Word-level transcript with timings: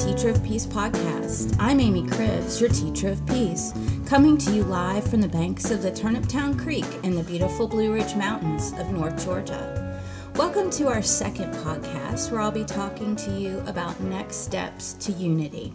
Teacher 0.00 0.30
of 0.30 0.42
Peace 0.42 0.64
podcast. 0.64 1.54
I'm 1.58 1.78
Amy 1.78 2.04
Cribbs, 2.04 2.58
your 2.58 2.70
Teacher 2.70 3.08
of 3.08 3.26
Peace, 3.26 3.74
coming 4.06 4.38
to 4.38 4.50
you 4.50 4.64
live 4.64 5.06
from 5.06 5.20
the 5.20 5.28
banks 5.28 5.70
of 5.70 5.82
the 5.82 5.90
Turniptown 5.90 6.58
Creek 6.58 6.86
in 7.02 7.14
the 7.14 7.22
beautiful 7.22 7.68
Blue 7.68 7.92
Ridge 7.92 8.14
Mountains 8.14 8.72
of 8.78 8.90
North 8.90 9.22
Georgia. 9.22 10.00
Welcome 10.36 10.70
to 10.70 10.88
our 10.88 11.02
second 11.02 11.52
podcast 11.56 12.32
where 12.32 12.40
I'll 12.40 12.50
be 12.50 12.64
talking 12.64 13.14
to 13.16 13.30
you 13.38 13.62
about 13.66 14.00
next 14.00 14.36
steps 14.36 14.94
to 14.94 15.12
unity. 15.12 15.74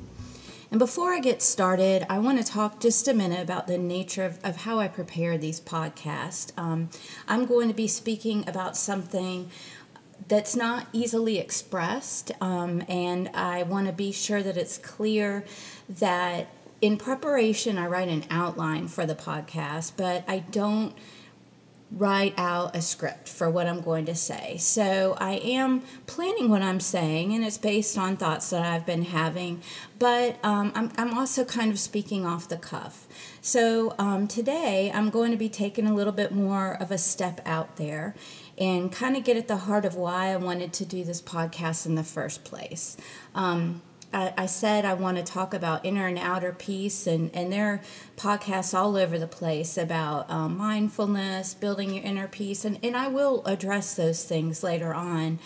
And 0.72 0.80
before 0.80 1.14
I 1.14 1.20
get 1.20 1.44
started, 1.44 2.06
I 2.10 2.18
want 2.18 2.40
to 2.40 2.44
talk 2.44 2.80
just 2.80 3.08
a 3.08 3.14
minute 3.14 3.42
about 3.42 3.68
the 3.68 3.78
nature 3.78 4.26
of, 4.26 4.40
of 4.44 4.58
how 4.58 4.80
I 4.80 4.88
prepare 4.88 5.38
these 5.38 5.62
podcasts. 5.62 6.52
Um, 6.58 6.90
I'm 7.28 7.46
going 7.46 7.68
to 7.68 7.74
be 7.74 7.88
speaking 7.88 8.44
about 8.50 8.76
something 8.76 9.52
that's 10.28 10.56
not 10.56 10.88
easily 10.92 11.38
expressed, 11.38 12.32
um, 12.42 12.84
and 12.88 13.30
I 13.34 13.64
want 13.64 13.88
to 13.88 13.94
be 13.94 14.12
sure 14.12 14.42
that 14.42 14.58
it's 14.58 14.78
clear 14.78 15.46
that 15.88 16.48
in 16.82 16.98
preparation, 16.98 17.78
I 17.78 17.88
write 17.88 18.10
an 18.10 18.26
outline 18.30 18.88
for 18.88 19.06
the 19.06 19.16
podcast, 19.16 19.94
but 19.98 20.24
I 20.28 20.40
don't 20.40 20.94
write 21.92 22.34
out 22.38 22.76
a 22.76 22.82
script 22.82 23.30
for 23.30 23.50
what 23.50 23.68
I'm 23.68 23.80
going 23.80 24.06
to 24.06 24.16
say. 24.16 24.58
So 24.58 25.16
I 25.20 25.34
am 25.34 25.84
planning 26.08 26.50
what 26.50 26.62
I'm 26.62 26.80
saying, 26.80 27.34
and 27.34 27.46
it's 27.46 27.58
based 27.58 27.98
on 27.98 28.18
thoughts 28.18 28.50
that 28.50 28.66
I've 28.66 28.86
been 28.86 29.04
having, 29.04 29.62
but 30.00 30.44
um, 30.44 30.72
I'm, 30.76 30.92
I'm 30.98 31.18
also 31.18 31.46
kind 31.46 31.72
of 31.72 31.80
speaking 31.80 32.26
off 32.26 32.50
the 32.50 32.58
cuff. 32.58 33.08
So 33.42 33.96
um, 34.00 34.28
today 34.28 34.92
I'm 34.94 35.10
going 35.10 35.32
to 35.32 35.38
be 35.38 35.50
taking 35.50 35.88
a 35.88 35.94
little 35.94 36.12
bit 36.12 36.32
more 36.32 36.74
of 36.74 36.92
a 36.92 36.98
step 36.98 37.40
out 37.46 37.78
there 37.78 38.16
and 38.58 38.92
kind 38.92 39.18
of 39.18 39.24
get 39.24 39.38
at 39.38 39.48
the 39.48 39.58
heart 39.58 39.86
of 39.86 39.96
why 39.96 40.28
I 40.28 40.38
wanted 40.38 40.74
to 40.74 40.86
do 40.86 41.04
this 41.04 41.22
podcast 41.22 41.86
in 41.86 41.96
the 41.96 42.04
first 42.04 42.44
place. 42.44 42.96
Um, 43.34 43.82
I, 44.16 44.46
said 44.46 44.86
I 44.86 44.94
want 44.94 45.18
to 45.18 45.24
talk 45.24 45.54
about 45.54 45.86
inner 45.86 46.08
and 46.08 46.18
outer 46.18 46.54
peace, 46.54 47.06
and, 47.06 47.30
and 47.36 47.52
there 47.52 47.68
are 47.68 47.82
podcasts 48.16 48.74
all 48.74 48.96
over 48.96 49.20
the 49.20 49.28
place 49.28 49.78
about 49.78 50.30
um, 50.30 50.58
mindfulness, 50.58 51.54
building 51.54 51.94
your 51.94 52.04
inner 52.04 52.28
peace, 52.28 52.64
and, 52.64 52.80
and 52.82 52.96
I 52.96 53.10
will 53.10 53.46
address 53.46 53.94
those 53.96 54.24
things 54.24 54.64
later 54.64 54.94
on. 54.94 55.40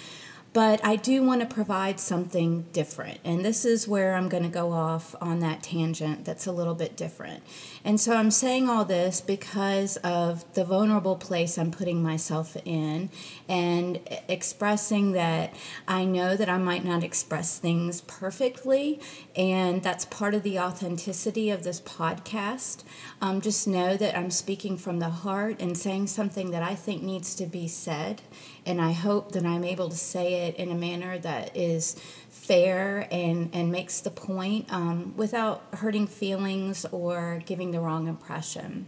But 0.52 0.84
I 0.84 0.96
do 0.96 1.24
want 1.24 1.42
to 1.42 1.48
provide 1.48 2.00
something 2.00 2.64
different. 2.74 3.20
And 3.24 3.46
this 3.46 3.66
is 3.66 3.88
where 3.88 4.16
I'm 4.16 4.30
going 4.30 4.44
to 4.44 4.50
go 4.50 4.72
off 4.72 5.16
on 5.22 5.40
that 5.40 5.62
tangent 5.62 6.26
that's 6.26 6.48
a 6.48 6.52
little 6.52 6.74
bit 6.74 6.98
different. 6.98 7.44
And 7.84 8.00
so 8.00 8.16
I'm 8.16 8.32
saying 8.32 8.70
all 8.70 8.86
this 8.86 9.22
because 9.22 9.98
of 9.98 10.52
the 10.54 10.66
vulnerable 10.66 11.16
place 11.16 11.58
I'm 11.58 11.72
putting 11.72 12.04
myself 12.04 12.58
in 12.66 13.10
and 13.48 14.00
expressing 14.28 15.14
that 15.14 15.54
I 15.88 16.06
know 16.06 16.36
that 16.36 16.50
I 16.50 16.58
might 16.58 16.84
not 16.84 17.04
express 17.04 17.58
things 17.58 18.02
perfectly. 18.02 19.00
And 19.36 19.82
that's 19.82 20.06
part 20.06 20.34
of 20.34 20.44
the 20.44 20.60
authenticity 20.60 21.50
of 21.50 21.64
this 21.64 21.82
podcast. 21.82 22.84
Um, 23.22 23.42
just 23.42 23.68
know 23.68 23.96
that 23.98 24.18
I'm 24.18 24.32
speaking 24.32 24.78
from 24.78 25.00
the 25.00 25.10
heart 25.10 25.62
and 25.62 25.78
saying 25.78 26.08
something 26.08 26.52
that 26.52 26.64
I 26.64 26.76
think 26.76 27.02
needs 27.02 27.36
to 27.36 27.46
be 27.46 27.68
said 27.68 28.22
and 28.66 28.80
I 28.80 28.92
hope 28.92 29.32
that 29.32 29.46
I'm 29.46 29.64
able 29.64 29.90
to 29.90 29.96
say 29.96 30.48
it 30.48 30.56
in 30.58 30.72
a 30.72 30.76
manner 30.76 31.18
that 31.20 31.58
is 31.58 31.96
fair 32.30 33.08
and, 33.12 33.50
and 33.54 33.72
makes 33.72 34.02
the 34.02 34.12
point 34.12 34.72
um, 34.72 35.14
without 35.18 35.64
hurting 35.74 36.08
feelings 36.08 36.86
or 36.92 37.42
giving 37.46 37.72
the 37.72 37.80
wrong 37.80 38.08
impression. 38.08 38.88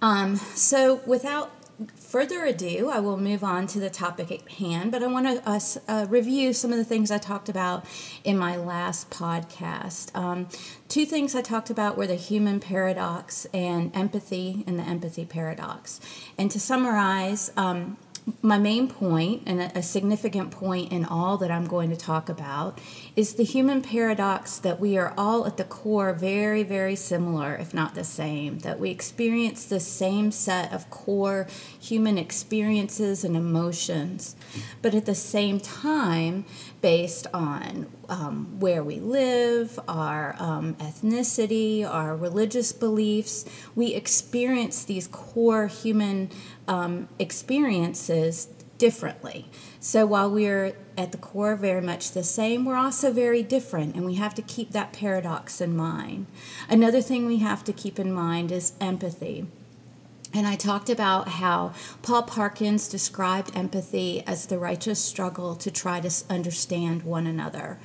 Um, 0.00 0.36
so, 0.36 1.00
without 1.06 1.50
further 1.94 2.44
ado, 2.44 2.90
I 2.90 2.98
will 2.98 3.16
move 3.16 3.44
on 3.44 3.66
to 3.68 3.80
the 3.80 3.90
topic 3.90 4.32
at 4.32 4.48
hand, 4.48 4.90
but 4.90 5.02
I 5.02 5.06
want 5.06 5.26
to 5.26 5.48
uh, 5.48 5.60
uh, 5.86 6.06
review 6.08 6.52
some 6.52 6.72
of 6.72 6.78
the 6.78 6.84
things 6.84 7.10
I 7.10 7.18
talked 7.18 7.48
about 7.48 7.84
in 8.24 8.36
my 8.36 8.56
last 8.56 9.10
podcast. 9.10 10.14
Um, 10.16 10.48
two 10.88 11.06
things 11.06 11.34
I 11.34 11.42
talked 11.42 11.70
about 11.70 11.96
were 11.96 12.06
the 12.06 12.16
human 12.16 12.58
paradox 12.58 13.46
and 13.54 13.94
empathy 13.94 14.64
and 14.66 14.78
the 14.78 14.84
empathy 14.84 15.24
paradox. 15.24 16.00
And 16.36 16.50
to 16.50 16.58
summarize, 16.58 17.52
um, 17.56 17.96
my 18.42 18.58
main 18.58 18.88
point, 18.88 19.42
and 19.46 19.60
a 19.60 19.82
significant 19.82 20.50
point 20.50 20.92
in 20.92 21.04
all 21.04 21.36
that 21.38 21.50
I'm 21.50 21.66
going 21.66 21.90
to 21.90 21.96
talk 21.96 22.28
about, 22.28 22.80
is 23.16 23.34
the 23.34 23.44
human 23.44 23.82
paradox 23.82 24.58
that 24.58 24.80
we 24.80 24.96
are 24.98 25.14
all 25.16 25.46
at 25.46 25.56
the 25.56 25.64
core 25.64 26.12
very, 26.12 26.62
very 26.62 26.96
similar, 26.96 27.54
if 27.54 27.74
not 27.74 27.94
the 27.94 28.04
same, 28.04 28.58
that 28.60 28.78
we 28.78 28.90
experience 28.90 29.64
the 29.64 29.80
same 29.80 30.30
set 30.30 30.72
of 30.72 30.90
core 30.90 31.46
human 31.80 32.18
experiences 32.18 33.24
and 33.24 33.36
emotions, 33.36 34.36
but 34.82 34.94
at 34.94 35.06
the 35.06 35.14
same 35.14 35.60
time, 35.60 36.44
based 36.80 37.26
on 37.34 37.86
um, 38.08 38.58
where 38.60 38.82
we 38.84 39.00
live, 39.00 39.78
our 39.88 40.36
um, 40.38 40.74
ethnicity, 40.76 41.84
our 41.84 42.16
religious 42.16 42.72
beliefs, 42.72 43.44
we 43.74 43.94
experience 43.94 44.84
these 44.84 45.08
core 45.08 45.66
human 45.66 46.30
um, 46.68 47.08
experiences 47.18 48.48
differently. 48.78 49.46
So 49.80 50.06
while 50.06 50.30
we're 50.30 50.76
at 50.96 51.12
the 51.12 51.18
core 51.18 51.56
very 51.56 51.80
much 51.80 52.12
the 52.12 52.22
same, 52.22 52.64
we're 52.64 52.76
also 52.76 53.12
very 53.12 53.42
different, 53.42 53.96
and 53.96 54.04
we 54.04 54.14
have 54.14 54.34
to 54.36 54.42
keep 54.42 54.70
that 54.70 54.92
paradox 54.92 55.60
in 55.60 55.76
mind. 55.76 56.26
Another 56.68 57.00
thing 57.00 57.26
we 57.26 57.38
have 57.38 57.64
to 57.64 57.72
keep 57.72 57.98
in 57.98 58.12
mind 58.12 58.52
is 58.52 58.72
empathy. 58.80 59.46
And 60.34 60.46
I 60.46 60.56
talked 60.56 60.90
about 60.90 61.28
how 61.28 61.72
Paul 62.02 62.22
Parkins 62.22 62.88
described 62.88 63.56
empathy 63.56 64.22
as 64.26 64.46
the 64.46 64.58
righteous 64.58 65.00
struggle 65.00 65.56
to 65.56 65.70
try 65.70 66.00
to 66.00 66.10
understand 66.28 67.02
one 67.02 67.26
another. 67.26 67.78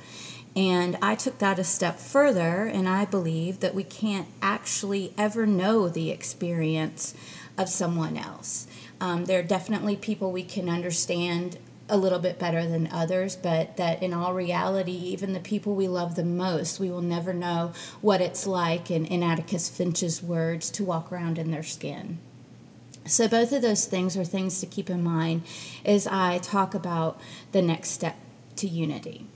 And 0.54 0.96
I 1.02 1.16
took 1.16 1.38
that 1.38 1.58
a 1.58 1.64
step 1.64 1.98
further, 1.98 2.66
and 2.66 2.88
I 2.88 3.06
believe 3.06 3.60
that 3.60 3.74
we 3.74 3.82
can't 3.82 4.28
actually 4.40 5.12
ever 5.18 5.46
know 5.46 5.88
the 5.88 6.10
experience 6.10 7.14
of 7.58 7.68
someone 7.68 8.16
else. 8.16 8.66
Um, 9.04 9.26
there 9.26 9.40
are 9.40 9.42
definitely 9.42 9.96
people 9.96 10.32
we 10.32 10.44
can 10.44 10.70
understand 10.70 11.58
a 11.90 11.98
little 11.98 12.18
bit 12.18 12.38
better 12.38 12.66
than 12.66 12.86
others, 12.90 13.36
but 13.36 13.76
that 13.76 14.02
in 14.02 14.14
all 14.14 14.32
reality, 14.32 14.92
even 14.92 15.34
the 15.34 15.40
people 15.40 15.74
we 15.74 15.88
love 15.88 16.14
the 16.14 16.24
most, 16.24 16.80
we 16.80 16.90
will 16.90 17.02
never 17.02 17.34
know 17.34 17.74
what 18.00 18.22
it's 18.22 18.46
like, 18.46 18.90
in, 18.90 19.04
in 19.04 19.22
Atticus 19.22 19.68
Finch's 19.68 20.22
words, 20.22 20.70
to 20.70 20.84
walk 20.84 21.12
around 21.12 21.36
in 21.36 21.50
their 21.50 21.62
skin. 21.62 22.16
So, 23.04 23.28
both 23.28 23.52
of 23.52 23.60
those 23.60 23.84
things 23.84 24.16
are 24.16 24.24
things 24.24 24.60
to 24.60 24.66
keep 24.66 24.88
in 24.88 25.04
mind 25.04 25.42
as 25.84 26.06
I 26.06 26.38
talk 26.38 26.74
about 26.74 27.20
the 27.52 27.60
next 27.60 27.90
step 27.90 28.16
to 28.56 28.66
unity. 28.66 29.26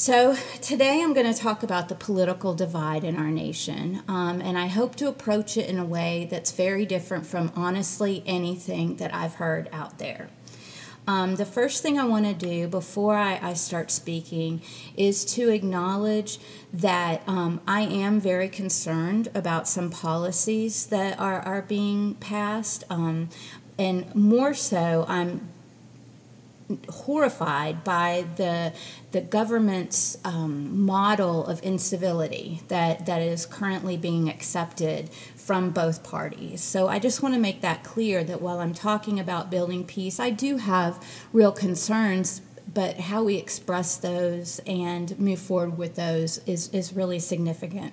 So, 0.00 0.34
today 0.62 1.02
I'm 1.02 1.12
going 1.12 1.30
to 1.30 1.38
talk 1.38 1.62
about 1.62 1.90
the 1.90 1.94
political 1.94 2.54
divide 2.54 3.04
in 3.04 3.18
our 3.18 3.30
nation, 3.30 4.02
um, 4.08 4.40
and 4.40 4.56
I 4.56 4.66
hope 4.66 4.96
to 4.96 5.08
approach 5.08 5.58
it 5.58 5.68
in 5.68 5.78
a 5.78 5.84
way 5.84 6.26
that's 6.30 6.52
very 6.52 6.86
different 6.86 7.26
from 7.26 7.52
honestly 7.54 8.22
anything 8.24 8.96
that 8.96 9.14
I've 9.14 9.34
heard 9.34 9.68
out 9.74 9.98
there. 9.98 10.30
Um, 11.06 11.36
the 11.36 11.44
first 11.44 11.82
thing 11.82 11.98
I 11.98 12.06
want 12.06 12.24
to 12.24 12.32
do 12.32 12.66
before 12.66 13.14
I, 13.14 13.40
I, 13.42 13.52
start 13.52 13.90
speaking 13.90 14.62
is 14.96 15.22
to 15.34 15.50
acknowledge 15.50 16.38
that 16.72 17.22
um, 17.26 17.60
I 17.68 17.82
am 17.82 18.20
very 18.20 18.48
concerned 18.48 19.28
about 19.34 19.68
some 19.68 19.90
policies 19.90 20.86
that 20.86 21.20
are, 21.20 21.40
are 21.42 21.60
being 21.60 22.14
passed. 22.14 22.84
Um, 22.88 23.28
and 23.78 24.14
more 24.14 24.54
so, 24.54 25.04
I'm 25.08 25.46
horrified 26.88 27.84
by 27.84 28.24
the 28.36 28.72
the 29.12 29.20
government's 29.20 30.16
um, 30.24 30.84
model 30.84 31.44
of 31.46 31.62
incivility 31.62 32.62
that 32.68 33.06
that 33.06 33.20
is 33.22 33.46
currently 33.46 33.96
being 33.96 34.28
accepted 34.28 35.10
from 35.34 35.70
both 35.70 36.04
parties. 36.04 36.60
So 36.60 36.86
I 36.86 36.98
just 36.98 37.22
want 37.22 37.34
to 37.34 37.40
make 37.40 37.60
that 37.62 37.82
clear 37.82 38.22
that 38.24 38.40
while 38.40 38.60
I'm 38.60 38.74
talking 38.74 39.18
about 39.18 39.50
building 39.50 39.84
peace, 39.84 40.20
I 40.20 40.30
do 40.30 40.58
have 40.58 41.04
real 41.32 41.52
concerns. 41.52 42.42
But 42.72 43.00
how 43.00 43.24
we 43.24 43.34
express 43.34 43.96
those 43.96 44.60
and 44.60 45.18
move 45.18 45.40
forward 45.40 45.76
with 45.76 45.96
those 45.96 46.38
is, 46.46 46.68
is 46.72 46.92
really 46.92 47.18
significant. 47.18 47.92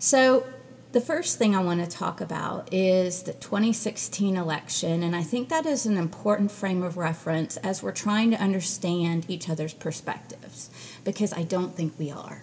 So, 0.00 0.44
the 0.92 1.00
first 1.02 1.36
thing 1.36 1.54
I 1.54 1.62
want 1.62 1.84
to 1.84 1.96
talk 1.96 2.20
about 2.20 2.72
is 2.72 3.24
the 3.24 3.34
2016 3.34 4.36
election, 4.36 5.02
and 5.02 5.14
I 5.14 5.22
think 5.22 5.50
that 5.50 5.66
is 5.66 5.84
an 5.84 5.98
important 5.98 6.50
frame 6.50 6.82
of 6.82 6.96
reference 6.96 7.58
as 7.58 7.82
we're 7.82 7.92
trying 7.92 8.30
to 8.30 8.38
understand 8.38 9.26
each 9.28 9.50
other's 9.50 9.74
perspectives, 9.74 10.70
because 11.04 11.34
I 11.34 11.42
don't 11.42 11.76
think 11.76 11.92
we 11.98 12.10
are. 12.10 12.42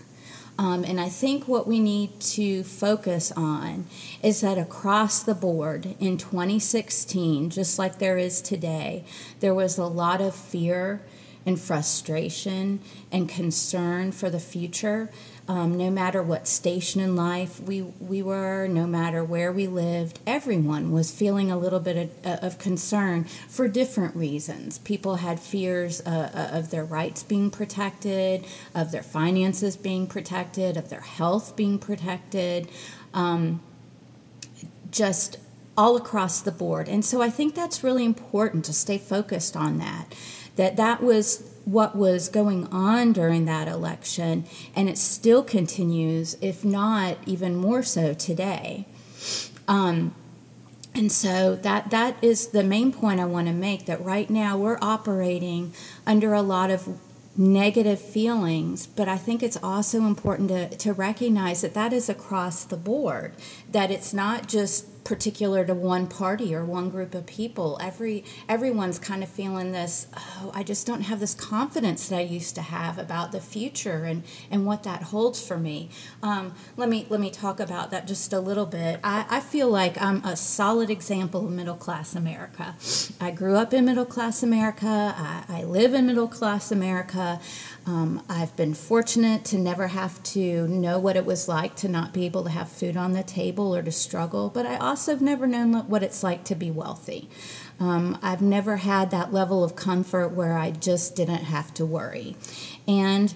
Um, 0.59 0.83
and 0.83 1.01
I 1.01 1.09
think 1.09 1.47
what 1.47 1.67
we 1.67 1.79
need 1.79 2.19
to 2.21 2.63
focus 2.63 3.31
on 3.35 3.87
is 4.21 4.41
that 4.41 4.57
across 4.57 5.23
the 5.23 5.35
board 5.35 5.95
in 5.99 6.17
2016, 6.17 7.49
just 7.49 7.79
like 7.79 7.97
there 7.97 8.17
is 8.17 8.41
today, 8.41 9.05
there 9.39 9.55
was 9.55 9.77
a 9.77 9.85
lot 9.85 10.21
of 10.21 10.35
fear 10.35 11.01
and 11.45 11.59
frustration 11.59 12.79
and 13.11 13.27
concern 13.27 14.11
for 14.11 14.29
the 14.29 14.39
future 14.39 15.09
um, 15.47 15.77
no 15.77 15.91
matter 15.91 16.23
what 16.23 16.47
station 16.47 17.01
in 17.01 17.15
life 17.15 17.59
we, 17.59 17.81
we 17.81 18.23
were, 18.23 18.67
no 18.67 18.87
matter 18.87 19.23
where 19.23 19.51
we 19.51 19.67
lived, 19.67 20.19
everyone 20.25 20.91
was 20.91 21.11
feeling 21.11 21.51
a 21.51 21.57
little 21.57 21.79
bit 21.79 22.09
of, 22.23 22.43
of 22.43 22.57
concern 22.57 23.25
for 23.47 23.67
different 23.67 24.15
reasons. 24.15 24.79
People 24.79 25.17
had 25.17 25.39
fears 25.39 26.01
uh, 26.01 26.31
uh, 26.33 26.57
of 26.57 26.71
their 26.71 26.83
rights 26.83 27.21
being 27.21 27.51
protected, 27.51 28.43
of 28.73 28.91
their 28.91 29.03
finances 29.03 29.77
being 29.77 30.07
protected, 30.07 30.77
of 30.77 30.89
their 30.89 31.01
health 31.01 31.55
being 31.55 31.77
protected. 31.77 32.67
Um, 33.13 33.61
just 34.89 35.37
all 35.77 35.97
across 35.97 36.41
the 36.41 36.51
board. 36.51 36.87
And 36.87 37.03
so 37.03 37.21
I 37.21 37.29
think 37.29 37.53
that's 37.53 37.83
really 37.83 38.05
important 38.05 38.65
to 38.65 38.73
stay 38.73 38.97
focused 38.97 39.55
on 39.55 39.77
that. 39.77 40.15
That 40.55 40.77
that 40.77 41.03
was 41.03 41.43
what 41.65 41.95
was 41.95 42.29
going 42.29 42.67
on 42.67 43.11
during 43.11 43.45
that 43.45 43.67
election, 43.67 44.45
and 44.75 44.87
it 44.87 44.97
still 44.97 45.43
continues, 45.43 46.37
if 46.39 46.63
not 46.63 47.17
even 47.25 47.55
more 47.55 47.83
so 47.83 48.13
today. 48.13 48.85
Um, 49.67 50.13
and 50.93 51.11
so 51.11 51.55
that 51.57 51.89
that 51.89 52.23
is 52.23 52.47
the 52.47 52.63
main 52.63 52.93
point 52.93 53.19
I 53.19 53.25
want 53.25 53.47
to 53.47 53.53
make 53.53 53.85
that 53.87 54.03
right 54.03 54.29
now 54.29 54.57
we're 54.57 54.77
operating 54.81 55.73
under 56.07 56.33
a 56.33 56.41
lot 56.41 56.71
of 56.71 56.87
negative 57.37 57.99
feelings, 57.99 58.87
but 58.87 59.09
I 59.09 59.17
think 59.17 59.43
it's 59.43 59.57
also 59.61 60.05
important 60.05 60.49
to, 60.49 60.69
to 60.77 60.93
recognize 60.93 61.61
that 61.61 61.73
that 61.73 61.91
is 61.91 62.07
across 62.07 62.63
the 62.63 62.77
board, 62.77 63.33
that 63.69 63.91
it's 63.91 64.13
not 64.13 64.47
just 64.47 64.85
particular 65.05 65.63
to 65.63 65.73
one 65.73 66.07
party 66.07 66.53
or 66.53 66.65
one 66.65 66.89
group 66.89 67.13
of 67.15 67.25
people. 67.27 67.77
Every 67.79 68.25
everyone's 68.49 68.99
kind 68.99 69.23
of 69.23 69.29
feeling 69.29 69.71
this. 69.71 70.07
Oh, 70.17 70.51
I 70.53 70.63
just 70.63 70.85
don't 70.85 71.03
have 71.03 71.19
this 71.19 71.35
confidence 71.35 72.09
that 72.09 72.17
I 72.17 72.21
used 72.21 72.55
to 72.55 72.61
have 72.61 72.97
about 72.97 73.31
the 73.31 73.39
future 73.39 74.03
and 74.03 74.23
and 74.51 74.65
what 74.65 74.83
that 74.83 75.03
holds 75.03 75.45
for 75.45 75.57
me. 75.57 75.89
Um, 76.23 76.55
let 76.75 76.89
me 76.89 77.05
let 77.09 77.21
me 77.21 77.29
talk 77.29 77.59
about 77.59 77.91
that 77.91 78.07
just 78.07 78.33
a 78.33 78.39
little 78.39 78.65
bit. 78.65 78.99
I, 79.03 79.25
I 79.29 79.39
feel 79.39 79.69
like 79.69 80.01
I'm 80.01 80.25
a 80.25 80.35
solid 80.35 80.89
example 80.89 81.45
of 81.45 81.51
middle 81.51 81.75
class 81.75 82.15
America. 82.15 82.75
I 83.21 83.29
grew 83.29 83.55
up 83.55 83.73
in 83.73 83.85
middle 83.85 84.05
class 84.05 84.41
America. 84.41 85.13
I, 85.15 85.43
I 85.47 85.63
live 85.63 85.93
in 85.93 86.07
middle 86.07 86.27
class 86.27 86.71
America. 86.71 87.39
Um, 87.85 88.23
I've 88.27 88.55
been 88.55 88.73
fortunate 88.73 89.45
to 89.45 89.59
never 89.59 89.87
have 89.87 90.21
to 90.23 90.67
know 90.67 90.97
what 90.97 91.15
it 91.15 91.25
was 91.25 91.47
like 91.47 91.75
to 91.77 91.87
not 91.87 92.11
be 92.11 92.25
able 92.25 92.43
to 92.45 92.49
have 92.49 92.67
food 92.67 92.97
on 92.97 93.11
the 93.11 93.21
table 93.21 93.75
or 93.75 93.83
to 93.83 93.91
struggle, 93.91 94.49
but 94.49 94.65
I 94.65 94.77
also 94.77 94.94
have 95.07 95.21
never 95.21 95.47
known 95.47 95.73
what 95.87 96.03
it's 96.03 96.23
like 96.23 96.43
to 96.45 96.55
be 96.55 96.71
wealthy. 96.71 97.29
Um, 97.79 98.17
I've 98.21 98.41
never 98.41 98.77
had 98.77 99.11
that 99.11 99.33
level 99.33 99.63
of 99.63 99.75
comfort 99.75 100.29
where 100.29 100.57
I 100.57 100.71
just 100.71 101.15
didn't 101.15 101.43
have 101.43 101.73
to 101.75 101.85
worry. 101.85 102.35
And 102.87 103.33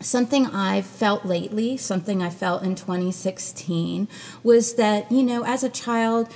something 0.00 0.46
I've 0.46 0.86
felt 0.86 1.24
lately, 1.24 1.76
something 1.76 2.22
I 2.22 2.30
felt 2.30 2.62
in 2.62 2.74
2016, 2.74 4.08
was 4.42 4.74
that, 4.74 5.10
you 5.10 5.22
know, 5.22 5.44
as 5.44 5.62
a 5.62 5.68
child, 5.68 6.28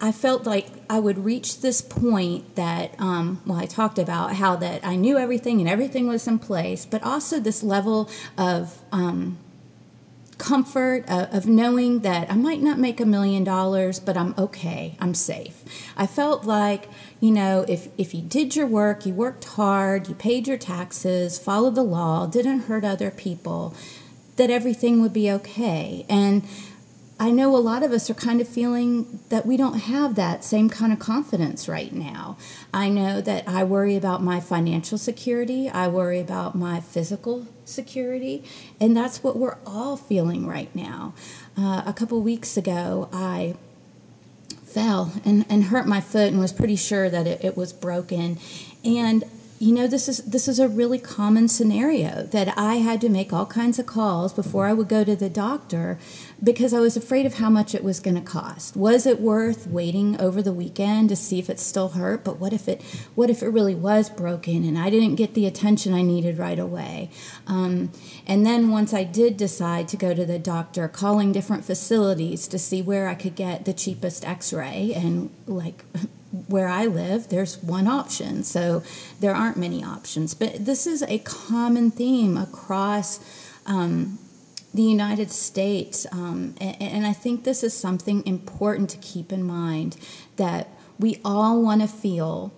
I 0.00 0.12
felt 0.12 0.44
like 0.44 0.66
I 0.88 0.98
would 0.98 1.24
reach 1.24 1.60
this 1.60 1.82
point 1.82 2.56
that, 2.56 2.98
um, 2.98 3.42
well, 3.46 3.58
I 3.58 3.66
talked 3.66 3.98
about 3.98 4.34
how 4.34 4.56
that 4.56 4.84
I 4.84 4.96
knew 4.96 5.18
everything 5.18 5.60
and 5.60 5.68
everything 5.68 6.08
was 6.08 6.26
in 6.26 6.38
place, 6.38 6.86
but 6.86 7.02
also 7.02 7.38
this 7.38 7.62
level 7.62 8.10
of 8.38 8.80
um, 8.92 9.38
comfort 10.50 11.04
uh, 11.06 11.28
of 11.30 11.46
knowing 11.46 12.00
that 12.00 12.28
I 12.28 12.34
might 12.34 12.60
not 12.60 12.76
make 12.76 12.98
a 12.98 13.06
million 13.06 13.44
dollars, 13.44 14.00
but 14.00 14.16
I'm 14.16 14.34
okay, 14.36 14.96
I'm 14.98 15.14
safe. 15.14 15.62
I 15.96 16.08
felt 16.08 16.44
like, 16.44 16.88
you 17.20 17.30
know, 17.30 17.64
if, 17.68 17.86
if 17.96 18.12
you 18.12 18.20
did 18.20 18.56
your 18.56 18.66
work, 18.66 19.06
you 19.06 19.14
worked 19.14 19.44
hard, 19.44 20.08
you 20.08 20.14
paid 20.16 20.48
your 20.48 20.58
taxes, 20.58 21.38
followed 21.38 21.76
the 21.76 21.84
law, 21.84 22.26
didn't 22.26 22.62
hurt 22.62 22.84
other 22.84 23.12
people, 23.12 23.76
that 24.34 24.50
everything 24.50 25.00
would 25.00 25.12
be 25.12 25.30
okay. 25.30 26.04
And 26.08 26.42
I 27.20 27.30
know 27.30 27.54
a 27.54 27.58
lot 27.58 27.82
of 27.82 27.92
us 27.92 28.08
are 28.08 28.14
kind 28.14 28.40
of 28.40 28.48
feeling 28.48 29.20
that 29.28 29.44
we 29.44 29.58
don't 29.58 29.80
have 29.80 30.14
that 30.14 30.42
same 30.42 30.70
kind 30.70 30.90
of 30.90 30.98
confidence 30.98 31.68
right 31.68 31.92
now. 31.92 32.38
I 32.72 32.88
know 32.88 33.20
that 33.20 33.46
I 33.46 33.62
worry 33.62 33.94
about 33.94 34.22
my 34.22 34.40
financial 34.40 34.96
security, 34.96 35.68
I 35.68 35.86
worry 35.88 36.18
about 36.18 36.54
my 36.54 36.80
physical 36.80 37.46
security, 37.66 38.42
and 38.80 38.96
that's 38.96 39.22
what 39.22 39.36
we're 39.36 39.58
all 39.66 39.98
feeling 39.98 40.46
right 40.46 40.74
now. 40.74 41.12
Uh, 41.58 41.82
a 41.84 41.92
couple 41.92 42.22
weeks 42.22 42.56
ago, 42.56 43.10
I 43.12 43.54
fell 44.64 45.12
and, 45.22 45.44
and 45.50 45.64
hurt 45.64 45.86
my 45.86 46.00
foot 46.00 46.28
and 46.28 46.38
was 46.38 46.54
pretty 46.54 46.76
sure 46.76 47.10
that 47.10 47.26
it, 47.26 47.44
it 47.44 47.54
was 47.54 47.74
broken. 47.74 48.38
And 48.82 49.24
you 49.60 49.74
know 49.74 49.86
this 49.86 50.08
is 50.08 50.18
this 50.24 50.48
is 50.48 50.58
a 50.58 50.66
really 50.66 50.98
common 50.98 51.46
scenario 51.46 52.22
that 52.22 52.56
I 52.56 52.76
had 52.76 52.98
to 53.02 53.10
make 53.10 53.30
all 53.30 53.44
kinds 53.44 53.78
of 53.78 53.84
calls 53.84 54.32
before 54.32 54.64
I 54.64 54.72
would 54.72 54.88
go 54.88 55.04
to 55.04 55.14
the 55.14 55.28
doctor 55.28 55.98
because 56.42 56.72
I 56.72 56.80
was 56.80 56.96
afraid 56.96 57.26
of 57.26 57.34
how 57.34 57.50
much 57.50 57.74
it 57.74 57.84
was 57.84 58.00
going 58.00 58.14
to 58.14 58.22
cost. 58.22 58.74
Was 58.74 59.04
it 59.04 59.20
worth 59.20 59.66
waiting 59.66 60.18
over 60.18 60.40
the 60.40 60.54
weekend 60.54 61.10
to 61.10 61.16
see 61.16 61.38
if 61.38 61.50
it 61.50 61.60
still 61.60 61.90
hurt? 61.90 62.24
But 62.24 62.40
what 62.40 62.54
if 62.54 62.68
it 62.68 62.80
what 63.14 63.28
if 63.28 63.42
it 63.42 63.48
really 63.48 63.74
was 63.74 64.08
broken 64.08 64.64
and 64.64 64.78
I 64.78 64.88
didn't 64.88 65.16
get 65.16 65.34
the 65.34 65.44
attention 65.44 65.92
I 65.92 66.00
needed 66.00 66.38
right 66.38 66.58
away? 66.58 67.10
Um, 67.46 67.92
and 68.26 68.46
then 68.46 68.70
once 68.70 68.94
I 68.94 69.04
did 69.04 69.36
decide 69.36 69.88
to 69.88 69.98
go 69.98 70.14
to 70.14 70.24
the 70.24 70.38
doctor, 70.38 70.88
calling 70.88 71.32
different 71.32 71.66
facilities 71.66 72.48
to 72.48 72.58
see 72.58 72.80
where 72.80 73.08
I 73.08 73.14
could 73.14 73.34
get 73.34 73.66
the 73.66 73.74
cheapest 73.74 74.24
X-ray 74.24 74.94
and 74.94 75.28
like 75.46 75.84
where 76.46 76.68
I 76.68 76.86
live, 76.86 77.28
there's 77.28 77.62
one 77.62 77.86
option. 77.88 78.44
So 78.44 78.82
there 79.18 79.34
aren't 79.34 79.56
many 79.56 79.82
options. 79.82 80.34
But 80.34 80.64
this 80.64 80.86
is 80.86 81.02
a 81.02 81.18
common 81.18 81.90
theme 81.90 82.36
across 82.36 83.20
um, 83.66 84.18
the 84.72 84.82
United 84.82 85.30
States. 85.30 86.06
Um, 86.12 86.54
and, 86.60 86.80
and 86.80 87.06
I 87.06 87.12
think 87.12 87.44
this 87.44 87.64
is 87.64 87.74
something 87.74 88.24
important 88.26 88.90
to 88.90 88.98
keep 88.98 89.32
in 89.32 89.42
mind 89.42 89.96
that 90.36 90.68
we 90.98 91.20
all 91.24 91.62
want 91.62 91.80
to 91.80 91.88
feel 91.88 92.52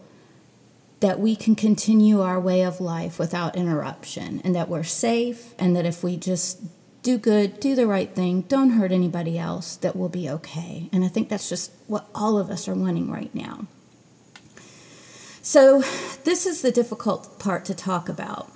that 1.00 1.19
we 1.19 1.34
can 1.34 1.56
continue 1.56 2.20
our 2.20 2.38
way 2.38 2.62
of 2.62 2.80
life 2.80 3.19
without 3.19 3.56
interruption 3.56 4.40
and 4.44 4.54
that 4.54 4.69
we're 4.69 4.84
safe 4.84 5.54
and 5.58 5.74
that 5.74 5.84
if 5.84 6.04
we 6.04 6.16
just 6.16 6.60
do 7.02 7.19
good, 7.19 7.58
do 7.58 7.75
the 7.75 7.87
right 7.87 8.14
thing, 8.14 8.43
don't 8.43 8.70
hurt 8.70 8.93
anybody 8.93 9.38
else, 9.38 9.76
that 9.76 9.96
we'll 9.96 10.08
be 10.08 10.28
okay. 10.31 10.88
And 10.93 11.04
I 11.04 11.08
think 11.08 11.28
that's 11.28 11.49
just 11.49 11.72
what 11.88 12.08
all 12.14 12.38
of 12.38 12.49
us 12.49 12.69
are 12.69 12.75
wanting 12.75 13.10
right 13.10 13.34
now. 13.34 13.66
So, 15.43 15.82
this 16.22 16.46
is 16.46 16.62
the 16.62 16.70
difficult 16.70 17.40
part 17.40 17.64
to 17.64 17.75
talk 17.75 18.08
about. 18.08 18.52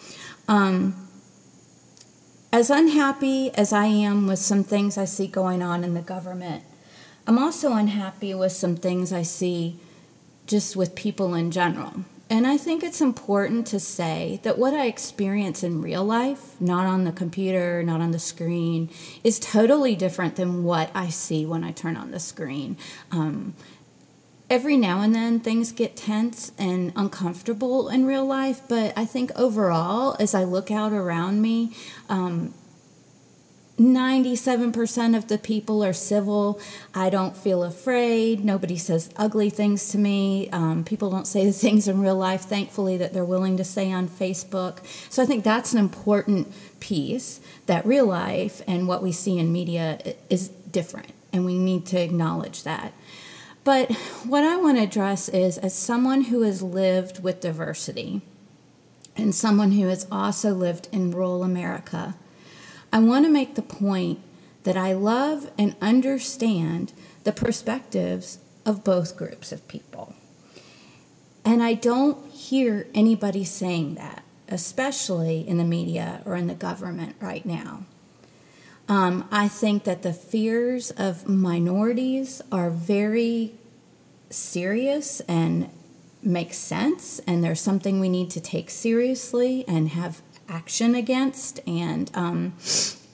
Um, 0.47 1.09
as 2.53 2.71
unhappy 2.71 3.51
as 3.55 3.73
I 3.73 3.87
am 3.87 4.29
with 4.29 4.39
some 4.39 4.63
things 4.63 4.97
I 4.97 5.05
see 5.05 5.27
going 5.27 5.63
on 5.63 5.83
in 5.83 5.95
the 5.95 6.01
government, 6.01 6.63
I'm 7.27 7.41
also 7.41 7.73
unhappy 7.73 8.33
with 8.35 8.53
some 8.53 8.77
things 8.77 9.13
I 9.13 9.23
see 9.23 9.81
just 10.47 10.77
with 10.77 10.95
people 10.95 11.35
in 11.35 11.51
general. 11.51 12.05
And 12.29 12.45
I 12.45 12.57
think 12.57 12.83
it's 12.83 13.01
important 13.01 13.69
to 13.69 13.79
say 13.79 14.41
that 14.43 14.59
what 14.59 14.75
I 14.75 14.87
experience 14.87 15.63
in 15.63 15.81
real 15.81 16.05
life, 16.05 16.61
not 16.61 16.85
on 16.85 17.05
the 17.05 17.13
computer, 17.13 17.85
not 17.85 18.01
on 18.01 18.11
the 18.11 18.19
screen, 18.19 18.91
is 19.23 19.39
totally 19.39 19.95
different 19.95 20.35
than 20.35 20.65
what 20.65 20.91
I 20.93 21.09
see 21.09 21.47
when 21.47 21.63
I 21.63 21.71
turn 21.71 21.97
on 21.97 22.11
the 22.11 22.19
screen. 22.19 22.77
Um, 23.13 23.55
every 24.51 24.77
now 24.77 25.03
and 25.03 25.15
then 25.15 25.39
things 25.39 25.71
get 25.71 25.97
tense 25.97 26.51
and 26.59 26.93
uncomfortable 26.97 27.89
in 27.89 28.07
real 28.07 28.27
life, 28.27 28.61
but 28.69 28.93
I 28.97 29.05
think 29.05 29.31
overall, 29.37 30.17
as 30.19 30.35
I 30.35 30.43
look 30.43 30.71
out 30.71 30.93
around 30.93 31.43
me, 31.43 31.77
um, 32.09 32.55
97% 33.79 35.17
of 35.17 35.29
the 35.29 35.37
people 35.37 35.85
are 35.85 35.93
civil. 35.93 36.59
I 36.95 37.11
don't 37.11 37.37
feel 37.37 37.63
afraid. 37.63 38.43
Nobody 38.45 38.79
says 38.79 39.11
ugly 39.17 39.51
things 39.51 39.91
to 39.91 39.99
me. 39.99 40.49
Um, 40.51 40.83
people 40.83 41.11
don't 41.11 41.27
say 41.27 41.45
the 41.45 41.53
things 41.67 41.87
in 41.87 42.01
real 42.01 42.17
life, 42.17 42.43
thankfully, 42.43 42.97
that 42.97 43.13
they're 43.13 43.25
willing 43.25 43.57
to 43.59 43.65
say 43.65 43.93
on 43.93 44.09
Facebook. 44.09 44.79
So 45.11 45.23
I 45.23 45.27
think 45.27 45.45
that's 45.45 45.75
an 45.75 45.79
important 45.79 46.53
piece 46.81 47.41
that 47.67 47.85
real 47.85 48.07
life 48.07 48.63
and 48.67 48.89
what 48.89 49.03
we 49.03 49.13
see 49.13 49.39
in 49.39 49.53
media 49.53 49.99
is 50.31 50.49
different, 50.49 51.13
and 51.33 51.45
we 51.45 51.59
need 51.59 51.85
to 51.87 52.01
acknowledge 52.01 52.63
that. 52.63 52.95
But 53.63 53.93
what 54.25 54.45
I 54.45 54.57
want 54.57 54.79
to 54.79 54.85
address 54.85 55.29
is 55.29 55.59
as 55.59 55.75
someone 55.75 56.23
who 56.23 56.43
has 56.43 56.63
lived 56.63 57.23
with 57.23 57.41
diversity 57.41 58.23
and 59.17 59.35
someone 59.35 59.73
who 59.73 59.89
has 59.89 60.07
also 60.11 60.55
lived 60.55 60.89
in 60.93 61.11
rural 61.11 61.43
America 61.43 62.15
I 62.93 63.01
want 63.01 63.25
to 63.25 63.31
make 63.31 63.55
the 63.55 63.63
point 63.63 64.21
that 64.65 64.77
I 64.77 64.93
love 64.93 65.51
and 65.59 65.77
understand 65.81 66.93
the 67.25 67.33
perspectives 67.33 68.39
of 68.65 68.85
both 68.85 69.17
groups 69.17 69.53
of 69.53 69.67
people. 69.69 70.15
And 71.45 71.63
I 71.63 71.75
don't 71.75 72.31
hear 72.33 72.89
anybody 72.93 73.45
saying 73.45 73.95
that, 73.95 74.25
especially 74.49 75.47
in 75.47 75.59
the 75.59 75.65
media 75.65 76.23
or 76.25 76.35
in 76.35 76.49
the 76.49 76.55
government 76.55 77.15
right 77.21 77.47
now. 77.47 77.85
Um, 78.89 79.29
I 79.31 79.49
think 79.49 79.85
that 79.85 80.03
the 80.03 80.13
fears 80.13 80.91
of 80.93 81.29
minorities 81.29 82.43
are 82.51 82.71
very 82.71 83.55
serious 84.31 85.21
and 85.21 85.71
make 86.23 86.53
sense, 86.53 87.21
and 87.27 87.43
there's 87.43 87.61
something 87.61 88.01
we 88.01 88.09
need 88.09 88.31
to 88.31 88.41
take 88.41 88.71
seriously 88.71 89.65
and 89.69 89.91
have 89.91 90.23
action 90.49 90.95
against. 90.95 91.61
And 91.67 92.11
um, 92.15 92.55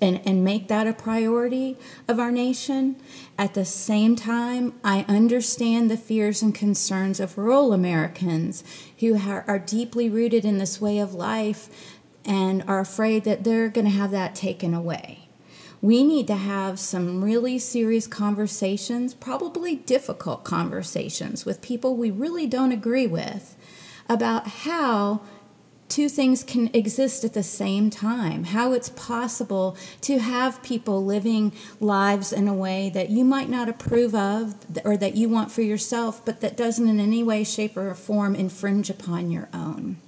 and, 0.03 0.21
and 0.27 0.45
make 0.45 0.67
that 0.67 0.89
a 0.89 0.93
priority 0.93 1.79
of 2.09 2.19
our 2.19 2.33
nation. 2.33 2.97
At 3.39 3.55
the 3.55 3.65
same 3.65 4.17
time, 4.17 4.75
I 4.83 5.05
understand 5.07 5.89
the 5.89 5.97
fears 5.97 6.43
and 6.43 6.53
concerns 6.53 7.21
of 7.21 7.39
rural 7.39 7.73
Americans 7.73 8.65
who 8.99 9.17
are 9.17 9.61
deeply 9.61 10.11
rooted 10.11 10.45
in 10.45 10.59
this 10.59 10.81
way 10.81 10.99
of 10.99 11.15
life 11.15 11.95
and 12.25 12.65
are 12.67 12.81
afraid 12.81 13.23
that 13.25 13.45
they're 13.45 13.69
going 13.69 13.85
to 13.85 13.93
have 13.93 14.11
that 14.11 14.35
taken 14.35 14.75
away. 14.75 15.29
We 15.81 16.03
need 16.03 16.27
to 16.29 16.37
have 16.37 16.81
some 16.81 17.23
really 17.23 17.59
serious 17.59 18.09
conversations, 18.09 19.15
probably 19.15 19.77
difficult 19.77 20.43
conversations 20.43 21.45
with 21.45 21.62
people 21.62 21.97
we 21.97 22.11
really 22.11 22.49
don't 22.49 22.73
agree 22.73 23.07
with 23.07 23.57
about 24.09 24.49
how 24.49 25.21
two 25.92 26.08
things 26.08 26.42
can 26.42 26.70
exist 26.72 27.22
at 27.22 27.34
the 27.34 27.42
same 27.42 27.90
time, 27.90 28.44
how 28.44 28.72
it's 28.72 28.88
possible 28.88 29.76
to 30.00 30.18
have 30.18 30.62
people 30.62 31.04
living 31.04 31.52
lives 31.80 32.32
in 32.32 32.49
a 32.49 32.54
way 32.54 32.90
that 32.94 33.11
you 33.11 33.26
might 33.26 33.50
not 33.50 33.68
approve 33.68 34.14
of 34.14 34.54
or 34.87 34.96
that 34.96 35.16
you 35.16 35.28
want 35.28 35.52
for 35.52 35.61
yourself, 35.61 36.25
but 36.25 36.40
that 36.40 36.56
doesn't 36.56 36.88
in 36.88 36.99
any 36.99 37.22
way, 37.22 37.44
shape, 37.44 37.76
or 37.76 37.94
form 37.94 38.34
infringe 38.34 38.88
upon 38.88 39.30
your 39.30 39.50
own. 39.52 39.99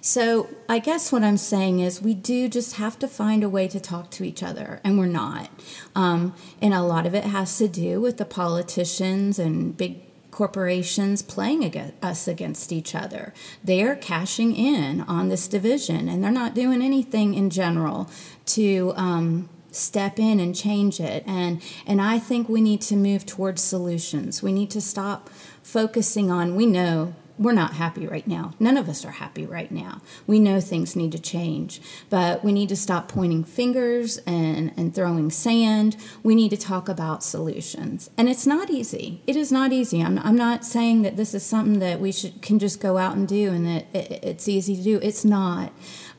So, 0.00 0.48
I 0.68 0.78
guess 0.78 1.12
what 1.12 1.24
I'm 1.24 1.36
saying 1.36 1.80
is 1.80 2.00
we 2.00 2.14
do 2.14 2.48
just 2.48 2.76
have 2.76 2.98
to 3.00 3.08
find 3.08 3.42
a 3.42 3.50
way 3.50 3.66
to 3.68 3.80
talk 3.80 4.10
to 4.12 4.24
each 4.24 4.42
other, 4.42 4.80
and 4.84 4.98
we're 4.98 5.06
not. 5.06 5.50
Um, 5.96 6.34
and 6.62 6.72
a 6.72 6.80
lot 6.80 7.06
of 7.06 7.14
it 7.14 7.24
has 7.24 7.58
to 7.58 7.66
do 7.68 8.00
with 8.00 8.16
the 8.18 8.24
politicians 8.24 9.38
and 9.38 9.76
big 9.76 10.09
corporations 10.40 11.20
playing 11.20 11.62
against 11.62 11.92
us 12.02 12.26
against 12.26 12.72
each 12.72 12.94
other. 12.94 13.34
They 13.62 13.82
are 13.82 13.94
cashing 13.94 14.56
in 14.56 15.02
on 15.02 15.28
this 15.28 15.46
division, 15.46 16.08
and 16.08 16.24
they're 16.24 16.30
not 16.30 16.54
doing 16.54 16.80
anything 16.80 17.34
in 17.34 17.50
general 17.50 18.08
to 18.56 18.94
um, 18.96 19.50
step 19.70 20.18
in 20.18 20.40
and 20.40 20.56
change 20.56 20.98
it. 20.98 21.24
And 21.26 21.60
and 21.86 22.00
I 22.00 22.18
think 22.18 22.48
we 22.48 22.62
need 22.62 22.80
to 22.82 22.96
move 22.96 23.26
towards 23.26 23.62
solutions. 23.62 24.42
We 24.42 24.50
need 24.54 24.70
to 24.70 24.80
stop 24.80 25.28
focusing 25.62 26.30
on. 26.30 26.56
We 26.56 26.64
know 26.64 27.14
we're 27.40 27.52
not 27.52 27.72
happy 27.72 28.06
right 28.06 28.26
now. 28.28 28.52
None 28.60 28.76
of 28.76 28.86
us 28.86 29.02
are 29.06 29.12
happy 29.12 29.46
right 29.46 29.72
now. 29.72 30.02
We 30.26 30.38
know 30.38 30.60
things 30.60 30.94
need 30.94 31.12
to 31.12 31.18
change, 31.18 31.80
but 32.10 32.44
we 32.44 32.52
need 32.52 32.68
to 32.68 32.76
stop 32.76 33.08
pointing 33.08 33.44
fingers 33.44 34.18
and, 34.26 34.72
and 34.76 34.94
throwing 34.94 35.30
sand. 35.30 35.96
We 36.22 36.34
need 36.34 36.50
to 36.50 36.58
talk 36.58 36.90
about 36.90 37.24
solutions. 37.24 38.10
And 38.18 38.28
it's 38.28 38.46
not 38.46 38.68
easy. 38.68 39.22
It 39.26 39.36
is 39.36 39.50
not 39.50 39.72
easy. 39.72 40.02
I'm, 40.02 40.18
I'm 40.18 40.36
not 40.36 40.66
saying 40.66 41.00
that 41.02 41.16
this 41.16 41.32
is 41.32 41.42
something 41.42 41.78
that 41.78 41.98
we 41.98 42.12
should 42.12 42.42
can 42.42 42.58
just 42.58 42.78
go 42.78 42.98
out 42.98 43.16
and 43.16 43.26
do 43.26 43.50
and 43.50 43.66
that 43.66 43.86
it, 43.94 44.22
it's 44.22 44.46
easy 44.46 44.76
to 44.76 44.82
do. 44.82 45.00
It's 45.02 45.24
not. 45.24 45.72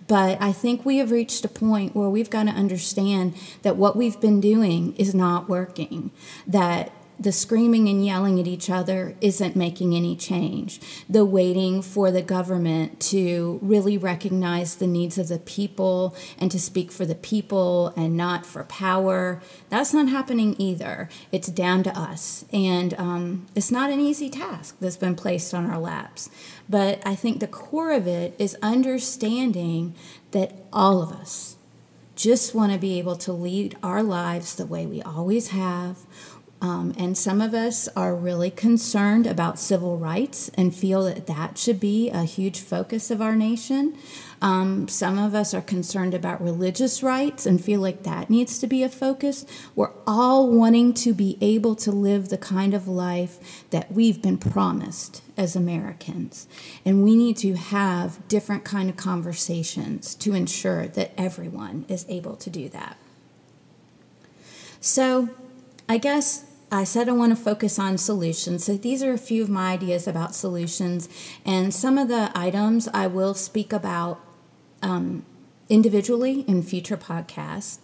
But 0.07 0.41
I 0.41 0.51
think 0.51 0.83
we 0.85 0.97
have 0.97 1.11
reached 1.11 1.45
a 1.45 1.47
point 1.47 1.95
where 1.95 2.09
we've 2.09 2.31
got 2.31 2.47
to 2.47 2.51
understand 2.51 3.35
that 3.61 3.77
what 3.77 3.95
we've 3.95 4.19
been 4.19 4.41
doing 4.41 4.95
is 4.95 5.13
not 5.13 5.47
working, 5.47 6.11
that 6.47 6.91
the 7.21 7.31
screaming 7.31 7.87
and 7.87 8.03
yelling 8.03 8.39
at 8.39 8.47
each 8.47 8.69
other 8.69 9.15
isn't 9.21 9.55
making 9.55 9.93
any 9.93 10.15
change. 10.15 10.81
The 11.07 11.23
waiting 11.23 11.83
for 11.83 12.09
the 12.09 12.23
government 12.23 12.99
to 13.11 13.59
really 13.61 13.97
recognize 13.97 14.75
the 14.75 14.87
needs 14.87 15.19
of 15.19 15.27
the 15.27 15.37
people 15.37 16.15
and 16.39 16.49
to 16.51 16.59
speak 16.59 16.91
for 16.91 17.05
the 17.05 17.15
people 17.15 17.93
and 17.95 18.17
not 18.17 18.45
for 18.45 18.63
power, 18.63 19.39
that's 19.69 19.93
not 19.93 20.09
happening 20.09 20.55
either. 20.57 21.09
It's 21.31 21.47
down 21.47 21.83
to 21.83 21.97
us. 21.97 22.43
And 22.51 22.95
um, 22.95 23.45
it's 23.55 23.71
not 23.71 23.91
an 23.91 23.99
easy 23.99 24.29
task 24.29 24.77
that's 24.79 24.97
been 24.97 25.15
placed 25.15 25.53
on 25.53 25.69
our 25.69 25.79
laps. 25.79 26.29
But 26.67 27.01
I 27.05 27.13
think 27.13 27.39
the 27.39 27.47
core 27.47 27.91
of 27.91 28.07
it 28.07 28.33
is 28.39 28.57
understanding 28.63 29.93
that 30.31 30.53
all 30.73 31.03
of 31.03 31.11
us 31.11 31.57
just 32.15 32.53
want 32.53 32.71
to 32.71 32.77
be 32.77 32.99
able 32.99 33.15
to 33.15 33.33
lead 33.33 33.75
our 33.81 34.03
lives 34.03 34.55
the 34.55 34.65
way 34.65 34.85
we 34.85 35.01
always 35.01 35.49
have 35.49 35.97
um, 36.61 36.93
and 36.95 37.17
some 37.17 37.41
of 37.41 37.55
us 37.55 37.87
are 37.95 38.15
really 38.15 38.51
concerned 38.51 39.25
about 39.25 39.57
civil 39.57 39.97
rights 39.97 40.51
and 40.53 40.75
feel 40.75 41.03
that 41.05 41.25
that 41.25 41.57
should 41.57 41.79
be 41.79 42.11
a 42.11 42.23
huge 42.23 42.59
focus 42.59 43.09
of 43.09 43.19
our 43.19 43.35
nation. 43.35 43.97
Um, 44.43 44.87
some 44.87 45.17
of 45.17 45.33
us 45.33 45.55
are 45.55 45.61
concerned 45.61 46.13
about 46.13 46.41
religious 46.41 47.01
rights 47.01 47.47
and 47.47 47.63
feel 47.63 47.79
like 47.79 48.03
that 48.03 48.29
needs 48.29 48.59
to 48.59 48.67
be 48.67 48.83
a 48.83 48.89
focus. 48.89 49.43
We're 49.75 49.91
all 50.05 50.49
wanting 50.49 50.93
to 50.95 51.13
be 51.15 51.37
able 51.41 51.75
to 51.77 51.91
live 51.91 52.29
the 52.29 52.37
kind 52.37 52.75
of 52.75 52.87
life 52.87 53.67
that 53.71 53.91
we've 53.91 54.21
been 54.21 54.37
promised 54.37 55.23
as 55.37 55.55
Americans. 55.55 56.47
And 56.85 57.03
we 57.03 57.15
need 57.15 57.37
to 57.37 57.55
have 57.55 58.27
different 58.27 58.63
kind 58.63 58.89
of 58.89 58.97
conversations 58.97 60.13
to 60.15 60.35
ensure 60.35 60.87
that 60.87 61.11
everyone 61.17 61.85
is 61.87 62.05
able 62.07 62.35
to 62.37 62.49
do 62.51 62.69
that. 62.69 62.97
So, 64.79 65.29
I 65.87 65.97
guess 65.97 66.45
I 66.71 66.85
said 66.85 67.09
I 67.09 67.11
want 67.11 67.35
to 67.35 67.43
focus 67.43 67.77
on 67.77 67.97
solutions. 67.97 68.63
So 68.63 68.77
these 68.77 69.03
are 69.03 69.11
a 69.11 69.17
few 69.17 69.43
of 69.43 69.49
my 69.49 69.73
ideas 69.73 70.07
about 70.07 70.33
solutions. 70.33 71.09
And 71.45 71.73
some 71.73 71.97
of 71.97 72.07
the 72.07 72.31
items 72.33 72.87
I 72.93 73.07
will 73.07 73.33
speak 73.33 73.73
about 73.73 74.21
um, 74.81 75.25
individually 75.67 76.41
in 76.47 76.63
future 76.63 76.97
podcasts. 76.97 77.79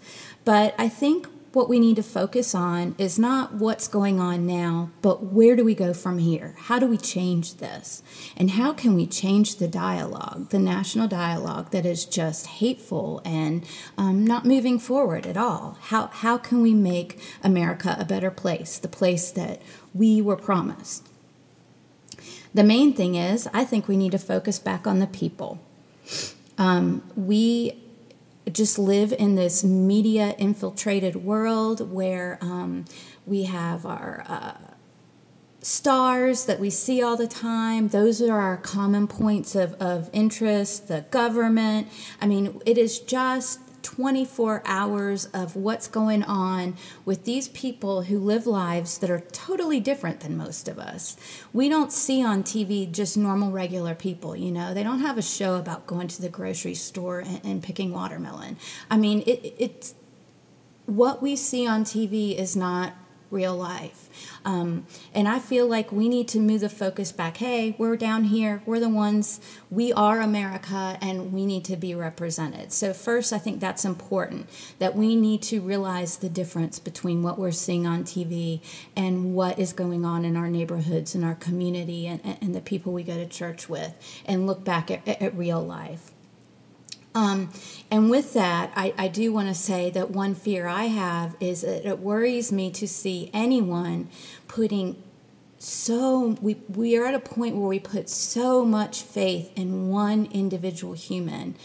But 0.45 0.73
I 0.77 0.87
think 0.87 1.27
what 1.57 1.67
we 1.67 1.79
need 1.79 1.95
to 1.95 2.03
focus 2.03 2.53
on 2.53 2.93
is 2.99 3.17
not 3.17 3.55
what's 3.55 3.87
going 3.87 4.19
on 4.19 4.45
now, 4.45 4.91
but 5.01 5.23
where 5.23 5.55
do 5.55 5.65
we 5.65 5.73
go 5.73 5.91
from 5.91 6.19
here? 6.19 6.53
How 6.55 6.77
do 6.77 6.85
we 6.85 6.97
change 6.97 7.55
this? 7.55 8.03
And 8.37 8.51
how 8.51 8.73
can 8.73 8.93
we 8.93 9.07
change 9.07 9.55
the 9.55 9.67
dialogue, 9.67 10.51
the 10.51 10.59
national 10.59 11.07
dialogue 11.07 11.71
that 11.71 11.83
is 11.83 12.05
just 12.05 12.45
hateful 12.45 13.23
and 13.25 13.65
um, 13.97 14.23
not 14.23 14.45
moving 14.45 14.77
forward 14.77 15.25
at 15.25 15.35
all? 15.35 15.79
How, 15.81 16.07
how 16.13 16.37
can 16.37 16.61
we 16.61 16.75
make 16.75 17.19
America 17.43 17.97
a 17.99 18.05
better 18.05 18.29
place, 18.29 18.77
the 18.77 18.87
place 18.87 19.31
that 19.31 19.59
we 19.95 20.21
were 20.21 20.37
promised? 20.37 21.09
The 22.53 22.63
main 22.63 22.93
thing 22.93 23.15
is, 23.15 23.49
I 23.51 23.65
think 23.65 23.87
we 23.87 23.97
need 23.97 24.11
to 24.11 24.19
focus 24.19 24.59
back 24.59 24.85
on 24.85 24.99
the 24.99 25.07
people. 25.07 25.59
Um, 26.59 27.01
we 27.15 27.81
just 28.51 28.79
live 28.79 29.13
in 29.13 29.35
this 29.35 29.63
media 29.63 30.35
infiltrated 30.37 31.15
world 31.17 31.91
where 31.91 32.37
um, 32.41 32.85
we 33.25 33.43
have 33.43 33.85
our 33.85 34.23
uh, 34.27 34.53
stars 35.61 36.45
that 36.45 36.59
we 36.59 36.69
see 36.69 37.03
all 37.03 37.17
the 37.17 37.27
time. 37.27 37.89
Those 37.89 38.21
are 38.21 38.39
our 38.39 38.57
common 38.57 39.07
points 39.07 39.55
of, 39.55 39.73
of 39.75 40.09
interest, 40.13 40.87
the 40.87 41.01
government. 41.11 41.87
I 42.21 42.27
mean, 42.27 42.61
it 42.65 42.77
is 42.77 42.99
just 42.99 43.59
24 43.87 44.63
hours 44.65 45.27
of 45.27 45.55
what's 45.55 45.87
going 45.87 46.21
on 46.23 46.75
with 47.05 47.23
these 47.23 47.47
people 47.47 48.01
who 48.01 48.19
live 48.19 48.45
lives 48.45 48.97
that 48.97 49.09
are 49.09 49.21
totally 49.31 49.79
different 49.79 50.19
than 50.19 50.35
most 50.35 50.67
of 50.67 50.77
us. 50.77 51.15
We 51.53 51.69
don't 51.69 51.93
see 51.93 52.21
on 52.21 52.43
TV 52.43 52.91
just 52.91 53.15
normal, 53.15 53.49
regular 53.49 53.95
people, 53.95 54.35
you 54.35 54.51
know, 54.51 54.73
they 54.73 54.83
don't 54.83 54.99
have 54.99 55.17
a 55.17 55.21
show 55.21 55.55
about 55.55 55.87
going 55.87 56.09
to 56.09 56.21
the 56.21 56.27
grocery 56.27 56.73
store 56.73 57.19
and, 57.19 57.39
and 57.45 57.63
picking 57.63 57.93
watermelon. 57.93 58.57
I 58.91 58.97
mean, 58.97 59.23
it, 59.25 59.55
it's 59.57 59.95
what 60.85 61.21
we 61.21 61.37
see 61.37 61.65
on 61.65 61.85
TV 61.85 62.37
is 62.37 62.57
not 62.57 62.93
real 63.29 63.55
life. 63.55 64.09
Um, 64.45 64.85
and 65.13 65.27
I 65.27 65.39
feel 65.39 65.67
like 65.67 65.91
we 65.91 66.07
need 66.09 66.27
to 66.29 66.39
move 66.39 66.61
the 66.61 66.69
focus 66.69 67.11
back. 67.11 67.37
Hey, 67.37 67.75
we're 67.77 67.97
down 67.97 68.25
here. 68.25 68.61
We're 68.65 68.79
the 68.79 68.89
ones. 68.89 69.39
We 69.69 69.91
are 69.93 70.21
America, 70.21 70.97
and 71.01 71.33
we 71.33 71.45
need 71.45 71.65
to 71.65 71.75
be 71.75 71.93
represented. 71.93 72.71
So, 72.71 72.93
first, 72.93 73.33
I 73.33 73.37
think 73.37 73.59
that's 73.59 73.85
important 73.85 74.49
that 74.79 74.95
we 74.95 75.15
need 75.15 75.41
to 75.43 75.59
realize 75.59 76.17
the 76.17 76.29
difference 76.29 76.79
between 76.79 77.23
what 77.23 77.37
we're 77.37 77.51
seeing 77.51 77.85
on 77.85 78.03
TV 78.03 78.61
and 78.95 79.33
what 79.33 79.59
is 79.59 79.73
going 79.73 80.05
on 80.05 80.23
in 80.23 80.37
our 80.37 80.49
neighborhoods 80.49 81.15
and 81.15 81.25
our 81.25 81.35
community 81.35 82.07
and, 82.07 82.21
and 82.23 82.55
the 82.55 82.61
people 82.61 82.93
we 82.93 83.03
go 83.03 83.15
to 83.15 83.27
church 83.27 83.67
with, 83.67 83.93
and 84.25 84.47
look 84.47 84.63
back 84.63 84.89
at, 84.89 85.07
at 85.07 85.35
real 85.35 85.61
life. 85.61 86.11
Um, 87.17 87.49
and 87.89 88.11
with 88.11 88.33
that, 88.33 88.71
I, 88.75 88.93
I 88.95 89.07
do 89.07 89.33
want 89.33 89.47
to 89.47 89.55
say 89.55 89.89
that 89.89 90.11
one 90.11 90.35
fear 90.35 90.67
I 90.67 90.83
have 90.83 91.35
is 91.39 91.61
that 91.61 91.83
it 91.83 91.97
worries 91.97 92.51
me 92.51 92.69
to 92.73 92.87
see 92.87 93.31
anyone 93.33 94.09
putting 94.47 95.01
so 95.59 96.37
we 96.39 96.57
we 96.69 96.95
are 96.95 97.05
at 97.05 97.15
a 97.15 97.19
point 97.19 97.55
where 97.55 97.67
we 97.67 97.79
put 97.79 98.07
so 98.07 98.63
much 98.63 99.01
faith 99.01 99.51
in 99.55 99.89
one 99.89 100.27
individual 100.31 100.93
human 100.93 101.55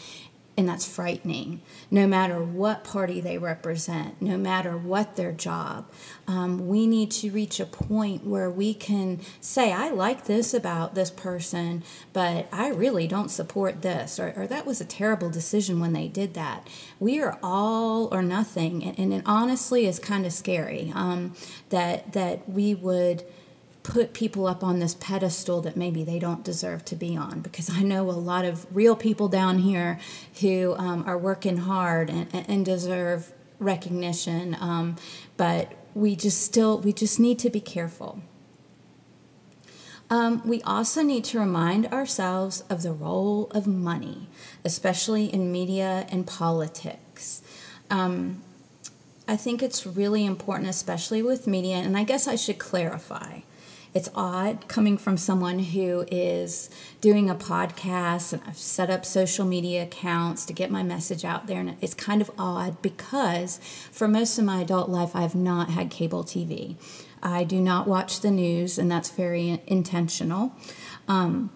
and 0.56 0.68
that's 0.68 0.86
frightening. 0.86 1.60
No 1.90 2.06
matter 2.06 2.42
what 2.42 2.84
party 2.84 3.20
they 3.20 3.38
represent 3.38 4.20
no 4.20 4.36
matter 4.36 4.76
what 4.76 5.16
their 5.16 5.32
job 5.32 5.86
um, 6.26 6.68
we 6.68 6.86
need 6.86 7.10
to 7.10 7.30
reach 7.30 7.58
a 7.60 7.66
point 7.66 8.26
where 8.26 8.50
we 8.50 8.74
can 8.74 9.20
say 9.40 9.72
i 9.72 9.90
like 9.90 10.24
this 10.26 10.54
about 10.54 10.94
this 10.94 11.10
person 11.10 11.82
but 12.12 12.46
i 12.52 12.68
really 12.68 13.06
don't 13.06 13.30
support 13.30 13.82
this 13.82 14.18
or, 14.18 14.32
or 14.36 14.46
that 14.46 14.66
was 14.66 14.80
a 14.80 14.84
terrible 14.84 15.30
decision 15.30 15.80
when 15.80 15.92
they 15.92 16.08
did 16.08 16.34
that. 16.34 16.68
We 17.00 17.20
are 17.20 17.38
all 17.42 18.08
or 18.12 18.22
nothing 18.22 18.84
and, 18.84 18.98
and 18.98 19.12
it 19.12 19.22
honestly 19.26 19.86
is 19.86 19.98
kind 19.98 20.26
of 20.26 20.32
scary 20.32 20.92
um, 20.94 21.34
that 21.70 22.12
that 22.12 22.48
we 22.48 22.74
would 22.74 23.24
put 23.82 24.12
people 24.12 24.46
up 24.46 24.62
on 24.62 24.78
this 24.78 24.94
pedestal 24.94 25.60
that 25.62 25.76
maybe 25.76 26.04
they 26.04 26.18
don't 26.18 26.44
deserve 26.44 26.84
to 26.84 26.96
be 26.96 27.16
on 27.16 27.40
because 27.40 27.68
I 27.68 27.82
know 27.82 28.08
a 28.08 28.12
lot 28.12 28.44
of 28.44 28.66
real 28.74 28.94
people 28.94 29.28
down 29.28 29.58
here 29.58 29.98
who 30.40 30.74
um, 30.78 31.04
are 31.06 31.18
working 31.18 31.58
hard 31.58 32.08
and, 32.10 32.28
and 32.32 32.64
deserve 32.64 33.32
recognition 33.58 34.56
um, 34.60 34.96
but 35.36 35.72
we 35.94 36.16
just 36.16 36.42
still 36.42 36.78
we 36.80 36.92
just 36.92 37.18
need 37.20 37.38
to 37.40 37.50
be 37.50 37.60
careful 37.60 38.22
um, 40.12 40.42
we 40.44 40.60
also 40.60 41.02
need 41.02 41.24
to 41.24 41.40
remind 41.40 41.86
ourselves 41.86 42.64
of 42.68 42.82
the 42.82 42.92
role 42.92 43.50
of 43.52 43.66
money, 43.66 44.28
especially 44.62 45.32
in 45.32 45.50
media 45.50 46.06
and 46.10 46.26
politics. 46.26 47.40
Um, 47.90 48.42
I 49.26 49.38
think 49.38 49.62
it's 49.62 49.86
really 49.86 50.26
important, 50.26 50.68
especially 50.68 51.22
with 51.22 51.46
media, 51.46 51.76
and 51.76 51.96
I 51.96 52.04
guess 52.04 52.28
I 52.28 52.36
should 52.36 52.58
clarify. 52.58 53.40
It's 53.94 54.08
odd 54.14 54.68
coming 54.68 54.96
from 54.96 55.18
someone 55.18 55.58
who 55.58 56.06
is 56.10 56.70
doing 57.02 57.28
a 57.28 57.34
podcast 57.34 58.32
and 58.32 58.42
I've 58.46 58.56
set 58.56 58.88
up 58.88 59.04
social 59.04 59.44
media 59.44 59.82
accounts 59.82 60.46
to 60.46 60.54
get 60.54 60.70
my 60.70 60.82
message 60.82 61.24
out 61.24 61.46
there. 61.46 61.60
And 61.60 61.76
it's 61.82 61.92
kind 61.92 62.22
of 62.22 62.30
odd 62.38 62.80
because 62.80 63.60
for 63.90 64.08
most 64.08 64.38
of 64.38 64.44
my 64.44 64.62
adult 64.62 64.88
life, 64.88 65.14
I've 65.14 65.34
not 65.34 65.70
had 65.70 65.90
cable 65.90 66.24
TV. 66.24 66.76
I 67.22 67.44
do 67.44 67.60
not 67.60 67.86
watch 67.86 68.20
the 68.20 68.30
news, 68.32 68.78
and 68.78 68.90
that's 68.90 69.10
very 69.10 69.62
intentional. 69.66 70.52
Um, 71.06 71.50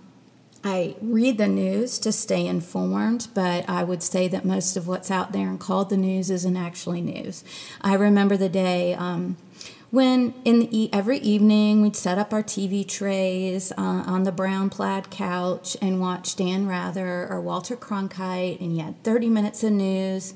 I 0.63 0.97
read 1.01 1.39
the 1.39 1.49
news 1.49 1.99
to 2.01 2.13
stay 2.13 2.47
informed, 2.47 3.29
but 3.35 3.69
I 3.69 3.83
would 3.85 4.03
say 4.03 4.29
that 4.29 4.45
most 4.45 4.77
of 4.77 4.87
what's 4.87 5.11
out 5.11 5.33
there 5.33 5.49
and 5.49 5.59
called 5.61 5.91
the 5.91 5.97
news 5.97 6.31
isn't 6.31 6.57
actually 6.57 7.01
news. 7.01 7.45
I 7.81 7.95
remember 7.95 8.37
the 8.37 8.49
day 8.49 8.95
um, 8.95 9.37
when, 9.91 10.35
in 10.45 10.59
the 10.61 10.93
every 10.93 11.19
evening, 11.19 11.83
we'd 11.83 11.97
set 11.97 12.19
up 12.19 12.33
our 12.33 12.43
TV 12.43 12.87
trays 12.87 13.73
uh, 13.73 14.05
on 14.07 14.25
the 14.25 14.33
brown 14.33 14.71
plaid 14.71 15.11
couch 15.11 15.77
and 15.81 16.01
watch 16.01 16.37
Dan 16.37 16.67
Rather 16.67 17.27
or 17.29 17.41
Walter 17.41 17.77
Cronkite, 17.77 18.61
and 18.61 18.77
you 18.77 18.83
had 18.83 19.03
30 19.03 19.29
minutes 19.29 19.63
of 19.65 19.73
news 19.73 20.35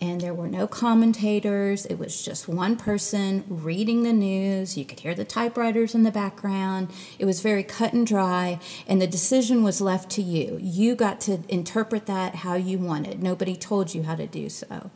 and 0.00 0.20
there 0.20 0.32
were 0.32 0.48
no 0.48 0.66
commentators. 0.66 1.84
It 1.86 1.98
was 1.98 2.22
just 2.22 2.48
one 2.48 2.76
person 2.76 3.44
reading 3.48 4.02
the 4.02 4.12
news. 4.12 4.76
You 4.76 4.84
could 4.84 5.00
hear 5.00 5.14
the 5.14 5.24
typewriters 5.24 5.94
in 5.94 6.04
the 6.04 6.10
background. 6.10 6.90
It 7.18 7.26
was 7.26 7.40
very 7.40 7.62
cut 7.62 7.92
and 7.92 8.06
dry, 8.06 8.60
and 8.86 9.00
the 9.00 9.06
decision 9.06 9.62
was 9.62 9.80
left 9.80 10.10
to 10.12 10.22
you. 10.22 10.58
You 10.60 10.94
got 10.94 11.20
to 11.22 11.40
interpret 11.48 12.06
that 12.06 12.36
how 12.36 12.54
you 12.54 12.78
wanted. 12.78 13.22
Nobody 13.22 13.56
told 13.56 13.94
you 13.94 14.04
how 14.04 14.14
to 14.14 14.26
do 14.26 14.48
so. 14.48 14.90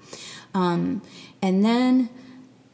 Um, 0.54 1.02
and 1.42 1.64
then 1.64 2.08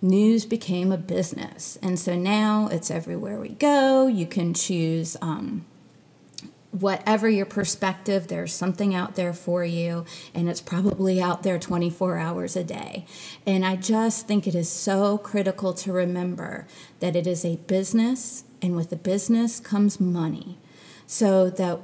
news 0.03 0.47
became 0.47 0.93
a 0.93 0.97
business. 0.97 1.79
And 1.83 1.99
so 1.99 2.17
now 2.17 2.69
it's 2.71 2.91
everywhere 2.91 3.39
we 3.41 3.51
go. 3.51 4.07
You 4.07 4.27
can 4.27 4.55
choose. 4.55 5.17
Um, 5.21 5.67
whatever 6.73 7.29
your 7.29 7.47
perspective, 7.47 8.29
there's 8.29 8.53
something 8.53 8.95
out 8.95 9.17
there 9.17 9.33
for 9.33 9.65
you, 9.65 10.05
and 10.35 10.49
it's 10.49 10.61
probably 10.61 11.21
out 11.21 11.43
there 11.43 11.59
24 11.59 12.17
hours 12.17 12.57
a 12.57 12.63
day. 12.63 13.05
And 13.45 13.65
I 13.67 13.77
just 13.77 14.29
think 14.29 14.47
it 14.47 14.55
is 14.55 14.69
so 14.71 15.19
critical 15.19 15.73
to 15.75 15.93
remember 15.93 16.67
that 17.01 17.17
it 17.17 17.27
is 17.27 17.45
a 17.45 17.57
business, 17.57 18.45
and 18.63 18.77
with 18.77 18.93
a 18.93 18.97
business 18.97 19.59
comes 19.59 19.99
money. 19.99 20.59
So 21.07 21.51
that 21.51 21.81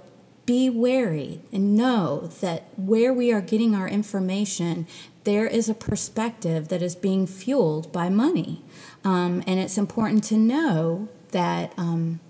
be 0.46 0.70
wary 0.70 1.40
and 1.52 1.74
know 1.74 2.28
that 2.40 2.68
where 2.76 3.12
we 3.12 3.32
are 3.32 3.40
getting 3.40 3.74
our 3.74 3.88
information, 3.88 4.86
there 5.26 5.46
is 5.46 5.68
a 5.68 5.74
perspective 5.74 6.68
that 6.68 6.80
is 6.80 6.94
being 6.94 7.26
fueled 7.26 7.92
by 7.92 8.08
money. 8.08 8.62
Um, 9.04 9.42
and 9.46 9.60
it's 9.60 9.76
important 9.76 10.24
to 10.24 10.36
know 10.36 11.08
that. 11.32 11.74
Um, 11.76 12.20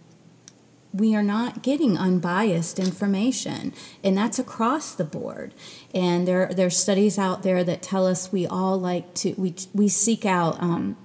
we 0.94 1.14
are 1.14 1.22
not 1.22 1.62
getting 1.62 1.98
unbiased 1.98 2.78
information 2.78 3.74
and 4.02 4.16
that's 4.16 4.38
across 4.38 4.94
the 4.94 5.04
board 5.04 5.52
and 5.94 6.26
there 6.26 6.46
there 6.46 6.68
are 6.68 6.70
studies 6.70 7.18
out 7.18 7.42
there 7.42 7.62
that 7.62 7.82
tell 7.82 8.06
us 8.06 8.32
we 8.32 8.46
all 8.46 8.80
like 8.80 9.12
to 9.12 9.34
we 9.36 9.54
we 9.74 9.88
seek 9.88 10.24
out 10.24 10.56
um, 10.62 10.96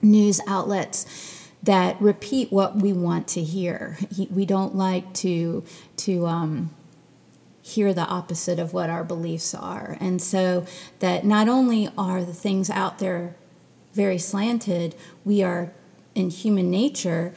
news 0.00 0.40
outlets 0.46 1.04
that 1.62 2.00
repeat 2.00 2.50
what 2.50 2.76
we 2.76 2.90
want 2.90 3.28
to 3.28 3.42
hear 3.42 3.98
we 4.30 4.46
don't 4.46 4.74
like 4.74 5.12
to 5.12 5.62
to 5.98 6.26
um, 6.26 6.70
hear 7.68 7.92
the 7.92 8.06
opposite 8.06 8.58
of 8.58 8.72
what 8.72 8.88
our 8.88 9.04
beliefs 9.04 9.54
are. 9.54 9.96
And 10.00 10.20
so 10.22 10.66
that 11.00 11.24
not 11.24 11.48
only 11.48 11.90
are 11.96 12.24
the 12.24 12.34
things 12.34 12.70
out 12.70 12.98
there 12.98 13.36
very 13.92 14.18
slanted 14.18 14.94
we 15.24 15.42
are 15.42 15.72
in 16.14 16.30
human 16.30 16.70
nature 16.70 17.34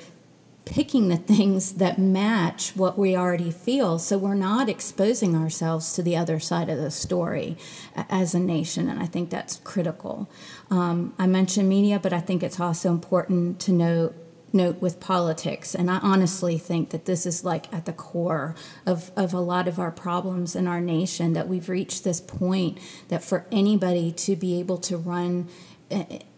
picking 0.64 1.10
the 1.10 1.18
things 1.18 1.74
that 1.74 1.98
match 1.98 2.76
what 2.76 2.98
we 2.98 3.16
already 3.16 3.52
feel. 3.52 3.98
So 4.00 4.18
we're 4.18 4.36
not 4.36 4.70
exposing 4.70 5.36
ourselves 5.36 5.94
to 5.94 6.04
the 6.04 6.16
other 6.16 6.40
side 6.40 6.70
of 6.70 6.78
the 6.78 6.92
story 6.92 7.58
as 7.96 8.34
a 8.36 8.40
nation 8.40 8.88
and 8.88 9.02
i 9.02 9.06
think 9.06 9.30
that's 9.30 9.58
critical. 9.64 10.30
Um, 10.70 11.14
i 11.18 11.28
mentioned 11.28 11.68
media 11.68 12.00
but 12.00 12.14
i 12.14 12.20
think 12.20 12.44
it's 12.44 12.60
also 12.60 12.90
important 12.90 13.60
to 13.62 13.72
note 13.72 14.16
note 14.54 14.82
with 14.82 15.00
politics 15.00 15.74
and 15.74 15.90
i 15.90 15.98
honestly 16.00 16.58
think 16.58 16.90
that 16.90 17.06
this 17.06 17.26
is 17.26 17.44
like 17.44 17.72
at 17.74 17.86
the 17.86 17.94
core 17.94 18.56
of, 18.86 19.12
of 19.16 19.34
a 19.34 19.40
lot 19.40 19.68
of 19.68 19.80
our 19.80 19.92
problems 19.92 20.56
in 20.56 20.68
our 20.68 20.82
nation 20.82 21.34
that 21.34 21.48
we've 21.48 21.70
reached 21.70 22.04
this 22.04 22.22
point 22.22 22.78
that 23.08 23.24
for 23.24 23.46
anybody 23.52 24.12
to 24.12 24.36
be 24.36 24.60
able 24.60 24.78
to 24.78 24.98
run 24.98 25.48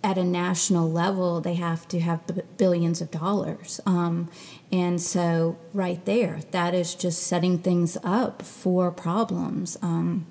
at 0.04 0.18
a 0.18 0.24
national 0.24 0.90
level, 0.90 1.40
they 1.40 1.54
have 1.54 1.88
to 1.90 2.00
have 2.00 2.22
billions 2.58 3.02
of 3.02 3.12
dollars. 3.12 3.80
Um, 3.86 4.30
and 4.72 5.00
so, 5.00 5.58
right 5.74 6.04
there, 6.06 6.42
that 6.52 6.74
is 6.74 6.96
just 6.96 7.24
setting 7.24 7.60
things 7.60 7.98
up 8.04 8.42
for 8.42 8.92
problems. 8.92 9.78
Um, 9.82 10.26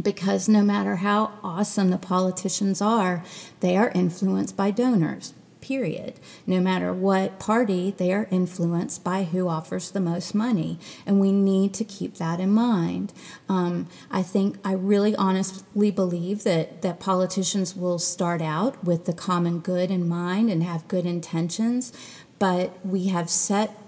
because 0.00 0.48
no 0.48 0.62
matter 0.62 0.96
how 0.96 1.32
awesome 1.42 1.90
the 1.90 1.98
politicians 1.98 2.80
are, 2.80 3.24
they 3.60 3.76
are 3.76 3.90
influenced 3.94 4.56
by 4.56 4.70
donors 4.70 5.34
period. 5.62 6.14
No 6.46 6.60
matter 6.60 6.92
what 6.92 7.38
party, 7.38 7.94
they 7.96 8.12
are 8.12 8.28
influenced 8.30 9.02
by 9.02 9.24
who 9.24 9.48
offers 9.48 9.90
the 9.90 10.00
most 10.00 10.34
money. 10.34 10.78
And 11.06 11.18
we 11.18 11.32
need 11.32 11.72
to 11.74 11.84
keep 11.84 12.16
that 12.16 12.40
in 12.40 12.50
mind. 12.50 13.14
Um, 13.48 13.88
I 14.10 14.22
think, 14.22 14.58
I 14.62 14.72
really 14.72 15.16
honestly 15.16 15.90
believe 15.90 16.44
that, 16.44 16.82
that 16.82 17.00
politicians 17.00 17.74
will 17.74 17.98
start 17.98 18.42
out 18.42 18.84
with 18.84 19.06
the 19.06 19.14
common 19.14 19.60
good 19.60 19.90
in 19.90 20.06
mind 20.06 20.50
and 20.50 20.62
have 20.62 20.86
good 20.88 21.06
intentions, 21.06 21.92
but 22.38 22.84
we 22.84 23.06
have 23.06 23.30
set 23.30 23.78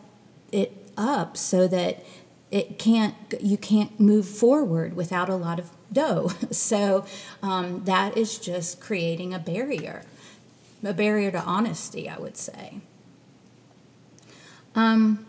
it 0.52 0.72
up 0.96 1.37
so 1.37 1.66
that 1.68 2.04
it 2.50 2.78
can't 2.78 3.16
you 3.40 3.56
can't 3.56 3.98
move 3.98 4.28
forward 4.28 4.94
without 4.94 5.28
a 5.28 5.34
lot 5.34 5.58
of 5.58 5.70
dough 5.92 6.28
so 6.52 7.04
um, 7.42 7.82
that 7.84 8.16
is 8.16 8.38
just 8.38 8.80
creating 8.80 9.34
a 9.34 9.38
barrier 9.40 10.04
a 10.85 10.92
barrier 10.92 11.31
to 11.31 11.40
honesty, 11.40 12.09
I 12.09 12.18
would 12.18 12.37
say. 12.37 12.81
Um, 14.75 15.27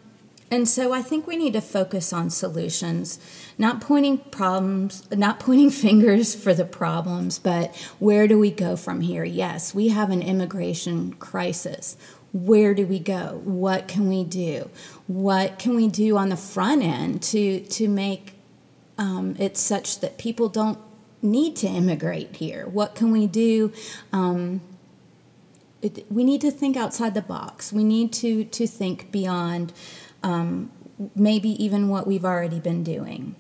and 0.52 0.70
so 0.70 0.94
I 0.94 1.02
think 1.02 1.26
we 1.26 1.36
need 1.36 1.54
to 1.54 1.62
focus 1.62 2.14
on 2.14 2.30
solutions, 2.30 3.20
not 3.58 3.82
pointing 3.82 4.18
problems, 4.20 5.10
not 5.12 5.40
pointing 5.40 5.70
fingers 5.86 6.36
for 6.36 6.54
the 6.54 6.66
problems, 6.66 7.40
but 7.40 7.76
where 8.00 8.28
do 8.28 8.38
we 8.38 8.52
go 8.52 8.76
from 8.76 9.02
here? 9.02 9.24
Yes, 9.24 9.74
we 9.74 9.90
have 9.90 10.12
an 10.12 10.22
immigration 10.22 11.14
crisis. 11.14 11.98
Where 12.32 12.74
do 12.74 12.86
we 12.86 13.00
go? 13.00 13.42
What 13.44 13.88
can 13.88 14.08
we 14.08 14.24
do? 14.24 14.70
What 15.08 15.58
can 15.58 15.76
we 15.76 15.88
do 15.88 16.18
on 16.18 16.30
the 16.30 16.38
front 16.38 16.84
end 16.84 17.24
to 17.24 17.62
to 17.62 17.88
make 17.88 18.34
um, 18.98 19.36
it 19.40 19.58
such 19.58 20.00
that 20.02 20.18
people 20.18 20.50
don't 20.50 20.78
need 21.22 21.56
to 21.58 21.68
immigrate 21.68 22.36
here? 22.36 22.68
What 22.68 22.94
can 22.94 23.12
we 23.12 23.26
do? 23.26 23.72
Um, 24.12 24.62
we 26.10 26.24
need 26.24 26.42
to 26.42 26.52
think 26.52 26.78
outside 26.78 27.14
the 27.14 27.22
box. 27.22 27.72
We 27.72 27.84
need 27.84 28.14
to 28.14 28.46
to 28.46 28.68
think 28.68 29.12
beyond 29.12 29.74
um, 30.24 30.72
maybe 31.16 31.50
even 31.64 31.90
what 31.90 32.08
we've 32.08 32.26
already 32.26 32.60
been 32.60 32.84
doing. 32.84 33.36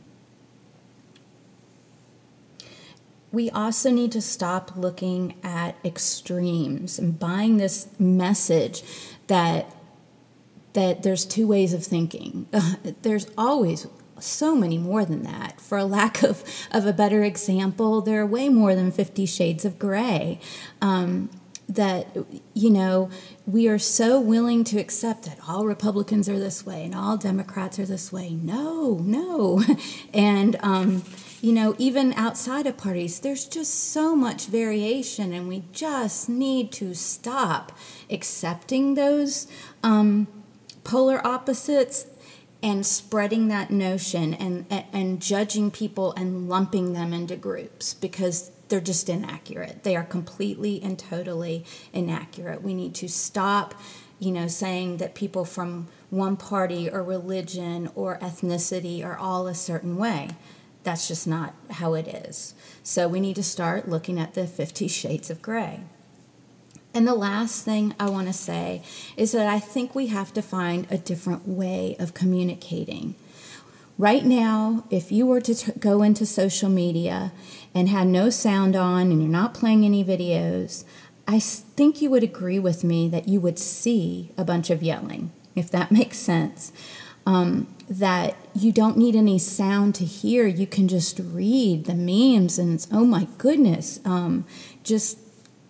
We 3.32 3.50
also 3.50 3.92
need 3.92 4.12
to 4.14 4.22
stop 4.22 4.78
looking 4.78 5.36
at 5.44 5.76
extremes 5.84 6.98
and 6.98 7.20
buying 7.20 7.58
this 7.58 7.88
message 8.00 8.84
that 9.28 9.76
that 10.74 11.04
there's 11.04 11.26
two 11.26 11.48
ways 11.48 11.74
of 11.74 11.84
thinking. 11.84 12.48
There's 13.02 13.28
always 13.38 13.88
so 14.20 14.56
many 14.56 14.78
more 14.78 15.06
than 15.06 15.24
that. 15.24 15.60
For 15.60 15.78
a 15.78 15.86
lack 15.86 16.22
of, 16.22 16.44
of 16.72 16.86
a 16.86 16.94
better 16.94 17.24
example, 17.24 18.02
there 18.02 18.22
are 18.22 18.26
way 18.26 18.50
more 18.50 18.76
than 18.76 18.92
50 18.92 19.26
shades 19.26 19.66
of 19.66 19.80
gray. 19.80 20.40
Um, 20.82 21.30
that 21.68 22.08
you 22.54 22.70
know 22.70 23.10
we 23.48 23.68
are 23.68 23.80
so 23.80 24.20
willing 24.20 24.64
to 24.64 24.80
accept 24.80 25.24
that 25.24 25.40
all 25.48 25.66
republicans 25.66 26.30
are 26.30 26.38
this 26.38 26.66
way 26.66 26.84
and 26.86 26.94
all 26.94 27.18
democrats 27.18 27.80
are 27.80 27.86
this 27.86 28.12
way. 28.12 28.32
No 28.32 29.00
no. 29.02 29.64
And 30.14 30.56
um, 30.62 31.04
you 31.42 31.52
know 31.52 31.76
even 31.78 32.14
outside 32.14 32.68
of 32.68 32.78
parties 32.78 33.20
there's 33.20 33.46
just 33.46 33.92
so 33.92 34.16
much 34.16 34.48
variation 34.48 35.34
and 35.34 35.48
we 35.48 35.64
just 35.72 36.30
need 36.30 36.72
to 36.74 36.94
stop 36.94 37.72
accepting 38.10 38.94
those 38.94 39.48
um, 39.84 40.28
polar 40.84 41.26
opposites 41.26 42.06
and 42.64 42.84
spreading 42.84 43.48
that 43.50 43.70
notion 43.70 44.34
and, 44.34 44.66
and, 44.92 45.22
judging 45.22 45.70
people 45.70 46.14
and 46.14 46.50
lumping 46.50 46.94
them 46.94 47.14
into 47.14 47.36
groups 47.36 47.94
because 47.94 48.50
they're 48.68 48.82
just 48.82 49.10
inaccurate. 49.10 49.84
They 49.84 49.96
are 49.96 50.04
completely 50.04 50.82
and 50.82 50.98
totally 50.98 51.66
inaccurate. 51.94 52.62
We 52.62 52.74
need 52.74 52.96
to 52.96 53.08
stop, 53.08 53.76
you 54.20 54.32
know, 54.32 54.48
saying 54.48 54.98
that 54.98 55.16
people 55.16 55.46
from 55.46 55.88
one 56.10 56.38
party 56.38 56.90
or 56.90 57.04
religion 57.04 57.90
or 57.96 58.18
ethnicity 58.20 59.06
are 59.06 59.18
all 59.18 59.48
a 59.48 59.56
certain 59.56 59.98
way. 59.98 60.30
That's 60.84 61.08
just 61.08 61.28
not 61.28 61.56
how 61.72 61.96
it 61.96 62.08
is. 62.08 62.54
So 62.84 63.08
we 63.08 63.20
need 63.20 63.36
to 63.38 63.44
start 63.44 63.90
looking 63.90 64.20
at 64.20 64.34
the 64.34 64.48
50 64.48 64.88
shades 64.88 65.30
of 65.30 65.42
gray. 65.42 65.82
And 66.94 67.06
the 67.06 67.16
last 67.16 67.66
thing 67.66 67.94
I 68.00 68.10
want 68.10 68.28
to 68.28 68.34
say 68.34 68.82
is 69.18 69.34
that 69.34 69.48
I 69.48 69.60
think 69.60 69.94
we 69.94 70.08
have 70.08 70.32
to 70.34 70.42
find 70.42 70.88
a 70.90 70.98
different 70.98 71.46
way 71.46 71.98
of 72.00 72.14
communicating. 72.14 73.16
Right 73.98 74.26
now, 74.26 74.84
if 74.90 75.12
you 75.12 75.26
were 75.26 75.40
to 75.42 75.56
t- 75.56 75.72
go 75.80 76.02
into 76.02 76.26
social 76.26 76.70
media 76.70 77.32
and 77.74 77.88
had 77.88 78.08
no 78.08 78.30
sound 78.30 78.76
on 78.76 79.12
and 79.12 79.22
you're 79.22 79.32
not 79.32 79.54
playing 79.54 79.86
any 79.86 80.04
videos, 80.04 80.84
I 81.28 81.40
think 81.40 82.02
you 82.02 82.10
would 82.10 82.24
agree 82.24 82.60
with 82.60 82.84
me 82.84 83.08
that 83.10 83.30
you 83.30 83.40
would 83.40 83.58
see 83.58 84.32
a 84.38 84.44
bunch 84.44 84.70
of 84.70 84.84
yelling, 84.84 85.32
if 85.56 85.72
that 85.72 85.92
makes 86.00 86.18
sense. 86.18 86.74
Um, 87.26 87.68
that 87.90 88.36
you 88.54 88.72
don't 88.72 88.98
need 88.98 89.16
any 89.16 89.40
sound 89.40 89.96
to 89.96 90.06
hear, 90.06 90.46
you 90.46 90.68
can 90.68 90.88
just 90.88 91.20
read 91.20 91.86
the 91.86 91.96
memes, 91.96 92.60
and 92.60 92.74
it's, 92.74 92.88
oh 92.92 93.06
my 93.06 93.28
goodness, 93.38 94.00
um, 94.06 94.46
just 94.84 95.18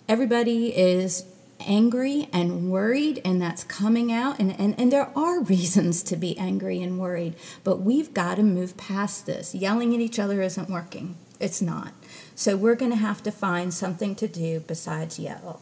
everybody 0.09 0.75
is 0.75 1.25
angry 1.59 2.29
and 2.33 2.69
worried 2.69 3.21
and 3.23 3.41
that's 3.41 3.63
coming 3.63 4.11
out. 4.11 4.39
And, 4.39 4.59
and, 4.59 4.79
and 4.79 4.91
there 4.91 5.11
are 5.15 5.39
reasons 5.43 6.03
to 6.03 6.15
be 6.15 6.37
angry 6.37 6.81
and 6.81 6.99
worried 6.99 7.35
but 7.63 7.77
we've 7.77 8.13
got 8.13 8.35
to 8.35 8.43
move 8.43 8.77
past 8.77 9.25
this. 9.25 9.55
Yelling 9.55 9.93
at 9.93 9.99
each 9.99 10.19
other 10.19 10.41
isn't 10.41 10.69
working. 10.69 11.15
It's 11.39 11.61
not. 11.61 11.93
So 12.35 12.55
we're 12.55 12.75
going 12.75 12.91
to 12.91 12.97
have 12.97 13.23
to 13.23 13.31
find 13.31 13.73
something 13.73 14.15
to 14.15 14.27
do 14.27 14.61
besides 14.61 15.19
yell. 15.19 15.61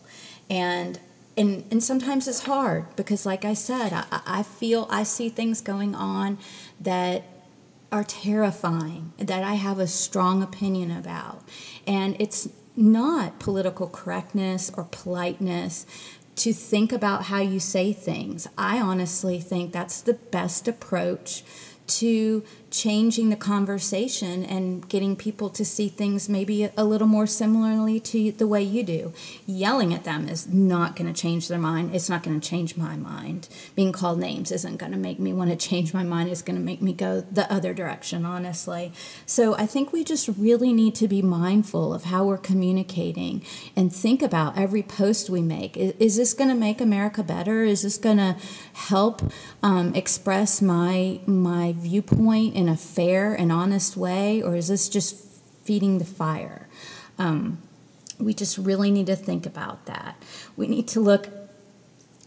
And 0.49 0.99
and 1.35 1.63
and 1.71 1.83
sometimes 1.83 2.27
it's 2.27 2.43
hard 2.43 2.95
because 2.95 3.25
like 3.25 3.43
i 3.43 3.55
said 3.55 3.91
i, 3.91 4.21
I 4.23 4.43
feel 4.43 4.87
i 4.91 5.01
see 5.01 5.29
things 5.29 5.61
going 5.61 5.95
on 5.95 6.37
that 6.79 7.23
are 7.91 8.03
terrifying 8.03 9.13
that 9.17 9.43
i 9.43 9.53
have 9.53 9.79
a 9.79 9.87
strong 9.87 10.41
opinion 10.41 10.91
about. 10.91 11.43
And 11.85 12.15
it's 12.19 12.49
not 12.75 13.39
political 13.39 13.87
correctness 13.87 14.71
or 14.75 14.85
politeness 14.85 15.85
to 16.35 16.53
think 16.53 16.91
about 16.91 17.25
how 17.25 17.39
you 17.39 17.59
say 17.59 17.93
things. 17.93 18.47
I 18.57 18.79
honestly 18.79 19.39
think 19.39 19.71
that's 19.71 20.01
the 20.01 20.13
best 20.13 20.67
approach 20.67 21.43
to 21.85 22.43
changing 22.73 23.29
the 23.29 23.35
conversation 23.35 24.43
and 24.43 24.89
getting 24.89 25.15
people 25.15 25.47
to 25.47 25.63
see 25.63 25.87
things 25.87 26.27
maybe 26.27 26.67
a 26.75 26.83
little 26.83 27.07
more 27.07 27.27
similarly 27.27 27.99
to 27.99 28.31
the 28.31 28.47
way 28.47 28.63
you 28.63 28.81
do. 28.81 29.13
Yelling 29.45 29.93
at 29.93 30.03
them 30.05 30.27
is 30.27 30.47
not 30.47 30.95
going 30.95 31.11
to 31.11 31.21
change 31.21 31.47
their 31.47 31.59
mind. 31.59 31.93
It's 31.93 32.09
not 32.09 32.23
going 32.23 32.39
to 32.39 32.49
change 32.49 32.75
my 32.75 32.97
mind. 32.97 33.47
Being 33.75 33.91
called 33.91 34.19
names 34.19 34.51
isn't 34.51 34.77
going 34.77 34.91
to 34.91 34.97
make 34.97 35.19
me 35.19 35.31
want 35.33 35.51
to 35.51 35.55
change 35.55 35.93
my 35.93 36.01
mind. 36.01 36.29
It's 36.29 36.41
going 36.41 36.57
to 36.57 36.65
make 36.65 36.81
me 36.81 36.93
go 36.93 37.21
the 37.21 37.51
other 37.53 37.75
direction, 37.75 38.25
honestly. 38.25 38.91
So 39.27 39.53
I 39.55 39.67
think 39.67 39.93
we 39.93 40.03
just 40.03 40.27
really 40.35 40.73
need 40.73 40.95
to 40.95 41.07
be 41.07 41.21
mindful 41.21 41.93
of 41.93 42.05
how 42.05 42.25
we're 42.25 42.37
communicating 42.39 43.45
and 43.75 43.93
think 43.93 44.23
about 44.23 44.57
every 44.57 44.81
post 44.81 45.29
we 45.29 45.43
make. 45.43 45.77
Is, 45.77 45.93
is 45.99 46.17
this 46.17 46.33
going 46.33 46.49
to 46.49 46.55
make 46.55 46.81
America 46.81 47.21
better? 47.21 47.63
Is 47.63 47.83
this 47.83 47.99
going 47.99 48.17
to 48.17 48.35
help 48.73 49.21
um, 49.61 49.93
express 49.93 50.59
my 50.59 51.19
my 51.27 51.75
viewpoint? 51.77 52.62
In 52.63 52.69
a 52.69 52.77
fair 52.77 53.33
and 53.33 53.51
honest 53.51 53.97
way, 53.97 54.41
or 54.41 54.55
is 54.55 54.69
this 54.69 54.87
just 54.87 55.17
feeding 55.65 55.97
the 55.97 56.05
fire? 56.05 56.69
Um, 57.19 57.57
we 58.17 58.33
just 58.33 58.57
really 58.57 58.89
need 58.89 59.07
to 59.07 59.17
think 59.17 59.45
about 59.45 59.85
that. 59.85 60.15
We 60.55 60.67
need 60.67 60.87
to 60.89 61.01
look 61.01 61.27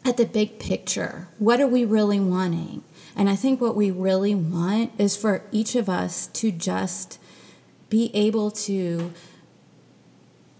at 0.04 0.18
the 0.18 0.26
big 0.26 0.58
picture. 0.58 1.28
What 1.38 1.58
are 1.58 1.66
we 1.66 1.86
really 1.86 2.20
wanting? 2.20 2.84
And 3.16 3.30
I 3.30 3.34
think 3.34 3.62
what 3.62 3.74
we 3.74 3.90
really 3.90 4.34
want 4.34 4.92
is 4.98 5.16
for 5.16 5.42
each 5.52 5.74
of 5.74 5.88
us 5.88 6.26
to 6.28 6.50
just 6.52 7.18
be 7.88 8.10
able 8.12 8.50
to 8.50 9.14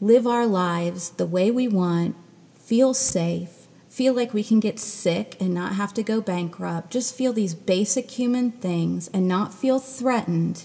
live 0.00 0.26
our 0.26 0.46
lives 0.46 1.10
the 1.10 1.26
way 1.26 1.50
we 1.50 1.68
want, 1.68 2.16
feel 2.54 2.94
safe, 2.94 3.55
feel 3.96 4.12
like 4.12 4.34
we 4.34 4.44
can 4.44 4.60
get 4.60 4.78
sick 4.78 5.34
and 5.40 5.54
not 5.54 5.72
have 5.76 5.94
to 5.94 6.02
go 6.02 6.20
bankrupt, 6.20 6.90
just 6.90 7.14
feel 7.14 7.32
these 7.32 7.54
basic 7.54 8.10
human 8.10 8.50
things 8.50 9.08
and 9.14 9.26
not 9.26 9.54
feel 9.54 9.78
threatened. 9.78 10.64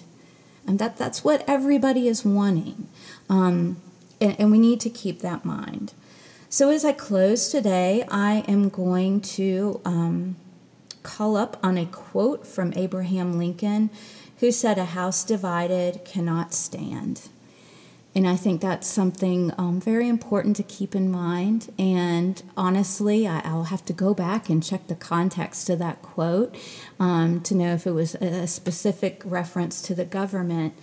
And 0.68 0.78
that, 0.80 0.98
that's 0.98 1.24
what 1.24 1.42
everybody 1.48 2.10
is 2.10 2.26
wanting. 2.26 2.90
Um, 3.30 3.78
and, 4.20 4.38
and 4.38 4.52
we 4.52 4.60
need 4.60 4.82
to 4.82 4.90
keep 4.90 5.22
that 5.22 5.46
mind. 5.46 5.94
So, 6.50 6.72
as 6.72 6.84
I 6.84 6.92
close 6.92 7.50
today, 7.50 8.04
I 8.12 8.44
am 8.50 8.68
going 8.68 9.22
to 9.22 9.80
um, 9.86 10.36
call 11.02 11.38
up 11.38 11.58
on 11.64 11.78
a 11.78 11.86
quote 11.86 12.46
from 12.46 12.74
Abraham 12.76 13.38
Lincoln, 13.38 13.92
who 14.40 14.52
said, 14.52 14.78
A 14.78 14.84
house 14.84 15.24
divided 15.24 16.04
cannot 16.04 16.54
stand. 16.54 17.30
And 18.14 18.28
I 18.28 18.36
think 18.36 18.60
that's 18.60 18.88
something 18.88 19.54
um, 19.58 19.80
very 19.80 20.10
important 20.10 20.58
to 20.58 20.64
keep 20.64 20.96
in 20.96 21.10
mind. 21.10 21.74
And 21.80 22.42
honestly, 22.58 23.26
I, 23.26 23.54
will 23.54 23.66
have 23.66 23.86
to 23.86 23.94
go 23.94 24.14
back 24.14 24.50
and 24.50 24.62
check 24.62 24.88
the 24.88 24.96
context 24.96 25.70
of 25.70 25.80
that 25.80 26.02
quote 26.02 26.56
um, 27.00 27.40
to 27.42 27.56
know 27.56 27.74
if 27.74 27.88
it 27.88 27.92
was 27.92 28.16
a 28.16 28.48
specific 28.48 29.22
reference 29.24 29.82
to 29.84 29.96
the 29.96 30.04
government. 30.04 30.74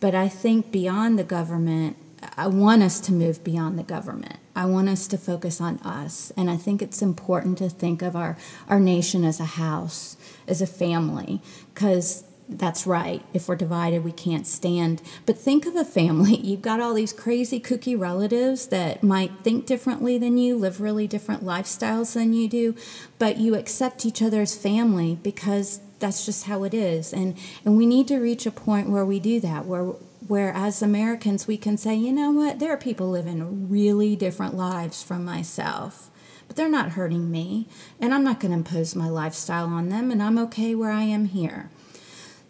But 0.00 0.16
I 0.16 0.28
think 0.28 0.72
beyond 0.72 1.20
the 1.20 1.24
government, 1.24 1.96
I 2.36 2.48
want 2.48 2.82
us 2.82 3.00
to 3.00 3.12
move 3.12 3.44
beyond 3.44 3.78
the 3.78 3.84
government. 3.84 4.38
I 4.54 4.66
want 4.66 4.88
us 4.88 5.06
to 5.08 5.18
focus 5.18 5.60
on 5.60 5.78
us. 5.78 6.32
And 6.36 6.50
I 6.50 6.56
think 6.56 6.82
it's 6.82 7.00
important 7.00 7.58
to 7.58 7.68
think 7.68 8.02
of 8.02 8.16
our, 8.16 8.36
our 8.68 8.80
nation 8.80 9.24
as 9.24 9.38
a 9.38 9.44
house, 9.44 10.16
as 10.48 10.60
a 10.60 10.66
family, 10.66 11.40
because 11.72 12.24
that's 12.58 12.86
right. 12.86 13.22
If 13.32 13.48
we're 13.48 13.56
divided, 13.56 14.04
we 14.04 14.12
can't 14.12 14.46
stand. 14.46 15.02
But 15.26 15.38
think 15.38 15.66
of 15.66 15.76
a 15.76 15.84
family. 15.84 16.36
You've 16.42 16.62
got 16.62 16.80
all 16.80 16.94
these 16.94 17.12
crazy 17.12 17.60
kooky 17.60 17.98
relatives 17.98 18.68
that 18.68 19.02
might 19.02 19.32
think 19.42 19.66
differently 19.66 20.18
than 20.18 20.38
you, 20.38 20.56
live 20.56 20.80
really 20.80 21.06
different 21.06 21.44
lifestyles 21.44 22.14
than 22.14 22.32
you 22.32 22.48
do, 22.48 22.74
but 23.18 23.38
you 23.38 23.54
accept 23.54 24.06
each 24.06 24.22
other 24.22 24.42
as 24.42 24.56
family 24.56 25.18
because 25.22 25.80
that's 25.98 26.26
just 26.26 26.44
how 26.44 26.64
it 26.64 26.74
is. 26.74 27.12
And 27.12 27.36
and 27.64 27.76
we 27.76 27.86
need 27.86 28.08
to 28.08 28.18
reach 28.18 28.46
a 28.46 28.50
point 28.50 28.90
where 28.90 29.04
we 29.04 29.20
do 29.20 29.40
that, 29.40 29.66
where 29.66 29.84
where 30.28 30.52
as 30.52 30.82
Americans 30.82 31.46
we 31.46 31.56
can 31.56 31.76
say, 31.76 31.94
you 31.94 32.12
know 32.12 32.30
what, 32.30 32.58
there 32.58 32.72
are 32.72 32.76
people 32.76 33.10
living 33.10 33.68
really 33.68 34.16
different 34.16 34.54
lives 34.54 35.02
from 35.02 35.24
myself 35.24 36.10
but 36.52 36.56
they're 36.58 36.68
not 36.68 36.90
hurting 36.90 37.30
me, 37.30 37.66
and 37.98 38.12
I'm 38.12 38.24
not 38.24 38.38
going 38.38 38.50
to 38.50 38.58
impose 38.58 38.94
my 38.94 39.08
lifestyle 39.08 39.68
on 39.68 39.88
them, 39.88 40.10
and 40.10 40.22
I'm 40.22 40.36
okay 40.36 40.74
where 40.74 40.90
I 40.90 41.04
am 41.04 41.24
here. 41.24 41.70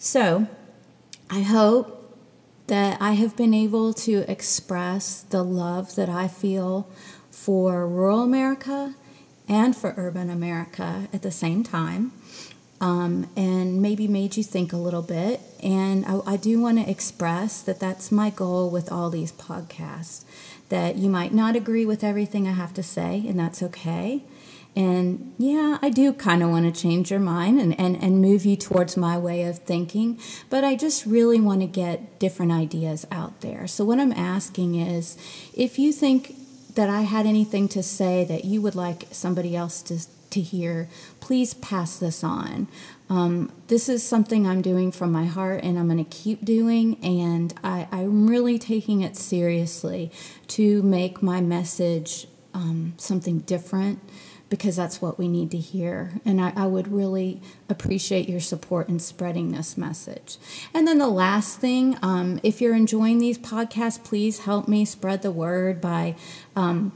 So, 0.05 0.49
I 1.31 1.43
hope 1.43 2.19
that 2.67 3.01
I 3.01 3.13
have 3.13 3.37
been 3.37 3.55
able 3.55 3.95
to 3.95 4.29
express 4.29 5.23
the 5.23 5.45
love 5.45 5.95
that 5.95 6.09
I 6.09 6.27
feel 6.27 6.89
for 7.31 7.87
rural 7.87 8.23
America 8.23 8.97
and 9.49 9.77
for 9.77 9.95
urban 9.97 10.29
America 10.29 11.07
at 11.13 11.23
the 11.23 11.31
same 11.31 11.63
time. 11.63 12.11
Um, 12.81 13.31
and 13.37 13.81
maybe 13.81 14.09
made 14.09 14.37
you 14.37 14.43
think 14.43 14.73
a 14.73 14.77
little 14.77 15.03
bit. 15.03 15.41
And 15.63 16.05
I, 16.05 16.19
I 16.27 16.37
do 16.37 16.61
want 16.61 16.79
to 16.79 16.91
express 16.91 17.63
that 17.63 17.79
that's 17.79 18.11
my 18.11 18.31
goal 18.31 18.71
with 18.71 18.91
all 18.91 19.09
these 19.09 19.31
podcasts. 19.31 20.25
That 20.69 20.97
you 20.97 21.11
might 21.11 21.33
not 21.33 21.55
agree 21.55 21.87
with 21.87 22.03
everything 22.03 22.49
I 22.49 22.53
have 22.55 22.75
to 22.75 22.83
say, 22.83 23.25
and 23.29 23.39
that's 23.39 23.63
okay. 23.63 24.25
And 24.75 25.35
yeah, 25.37 25.79
I 25.83 25.91
do 25.91 26.15
kind 26.15 26.43
of 26.43 26.49
want 26.49 26.75
to 26.75 26.81
change 26.81 27.11
your 27.11 27.21
mind 27.21 27.61
and, 27.61 27.79
and, 27.79 28.03
and 28.03 28.23
move 28.23 28.47
you 28.47 28.57
towards 28.57 28.97
my 28.97 29.19
way 29.19 29.43
of 29.43 29.59
thinking, 29.59 30.19
but 30.49 30.65
I 30.65 30.77
just 30.77 31.05
really 31.05 31.41
want 31.41 31.61
to 31.61 31.67
get 31.67 32.19
different 32.19 32.53
ideas 32.53 33.07
out 33.11 33.43
there. 33.43 33.67
So, 33.67 33.85
what 33.85 34.01
I'm 34.01 34.13
asking 34.13 34.77
is 34.77 35.19
if 35.53 35.79
you 35.79 35.93
think 35.93 36.37
that 36.75 36.89
I 36.89 37.03
had 37.03 37.27
anything 37.27 37.69
to 37.69 37.83
say 37.83 38.25
that 38.25 38.47
you 38.47 38.63
would 38.63 38.75
like 38.75 39.09
somebody 39.11 39.55
else 39.55 39.83
to, 39.83 39.99
to 40.31 40.41
hear, 40.41 40.89
please 41.21 41.53
pass 41.53 41.99
this 41.99 42.25
on. 42.25 42.67
Um, 43.11 43.53
this 43.67 43.91
is 43.91 44.03
something 44.03 44.47
I'm 44.47 44.63
doing 44.63 44.91
from 44.91 45.13
my 45.13 45.27
heart 45.27 45.63
and 45.63 45.79
I'm 45.79 45.89
going 45.89 46.03
to 46.03 46.11
keep 46.11 46.47
doing, 46.47 46.97
and 47.05 47.53
I, 47.63 47.89
I'm 47.93 48.27
really 48.27 48.59
taking 48.59 49.03
it 49.03 49.17
seriously 49.19 50.11
to 50.49 50.83
make 50.83 51.23
my 51.23 51.43
message 51.43 52.27
um, 52.55 52.95
something 52.97 53.41
different 53.41 54.01
because 54.53 54.77
that's 54.77 55.01
what 55.01 55.19
we 55.19 55.29
need 55.29 55.51
to 55.51 55.57
hear. 55.57 56.21
And 56.27 56.39
I, 56.39 56.53
I, 56.55 56.67
would 56.67 56.87
really 56.89 57.41
appreciate 57.71 58.29
your 58.29 58.39
support 58.39 58.91
in 58.91 58.99
spreading 58.99 59.51
this 59.51 59.79
message. 59.79 60.37
And 60.75 60.87
then 60.87 60.99
the 60.99 61.09
last 61.09 61.59
thing, 61.59 61.97
um, 62.03 62.39
if 62.43 62.61
you're 62.61 62.75
enjoying 62.75 63.17
these 63.17 63.39
podcasts, 63.39 64.05
please 64.05 64.41
help 64.41 64.69
me 64.69 64.85
spread 64.85 65.23
the 65.23 65.31
word 65.31 65.81
by. 65.81 66.17
Um, 66.55 66.93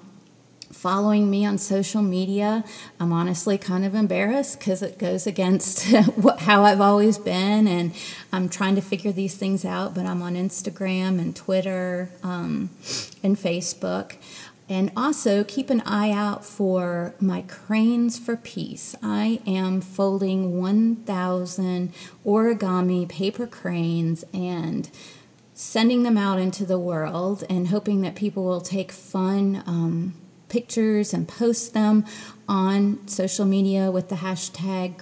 following 0.70 1.30
me 1.30 1.46
on 1.46 1.56
social 1.56 2.02
media. 2.02 2.62
I'm 3.00 3.10
honestly 3.10 3.56
kind 3.56 3.86
of 3.86 3.94
embarrassed 3.94 4.58
because 4.58 4.82
it 4.82 4.98
goes 4.98 5.26
against 5.26 5.84
how 6.40 6.64
I've 6.64 6.82
always 6.82 7.16
been, 7.16 7.66
and 7.66 7.94
I'm 8.30 8.50
trying 8.50 8.74
to 8.74 8.82
figure 8.82 9.12
these 9.12 9.34
things 9.36 9.64
out. 9.64 9.94
But 9.94 10.04
I'm 10.04 10.20
on 10.20 10.34
Instagram 10.34 11.18
and 11.18 11.34
Twitter 11.34 12.10
um, 12.22 12.68
and 13.22 13.36
Facebook. 13.36 14.16
And 14.68 14.90
also 14.96 15.44
keep 15.44 15.70
an 15.70 15.80
eye 15.82 16.10
out 16.10 16.44
for 16.44 17.14
my 17.20 17.42
Cranes 17.42 18.18
for 18.18 18.36
Peace. 18.36 18.96
I 19.00 19.40
am 19.46 19.80
folding 19.80 20.58
1,000 20.58 21.92
origami 22.24 23.08
paper 23.08 23.46
cranes 23.46 24.24
and 24.34 24.90
sending 25.54 26.02
them 26.02 26.18
out 26.18 26.38
into 26.40 26.66
the 26.66 26.78
world 26.78 27.44
and 27.48 27.68
hoping 27.68 28.00
that 28.02 28.16
people 28.16 28.44
will 28.44 28.60
take 28.60 28.90
fun 28.90 29.62
um, 29.66 30.14
pictures 30.48 31.14
and 31.14 31.28
post 31.28 31.72
them 31.72 32.04
on 32.48 33.06
social 33.06 33.44
media 33.44 33.90
with 33.90 34.08
the 34.08 34.16
hashtag 34.16 35.00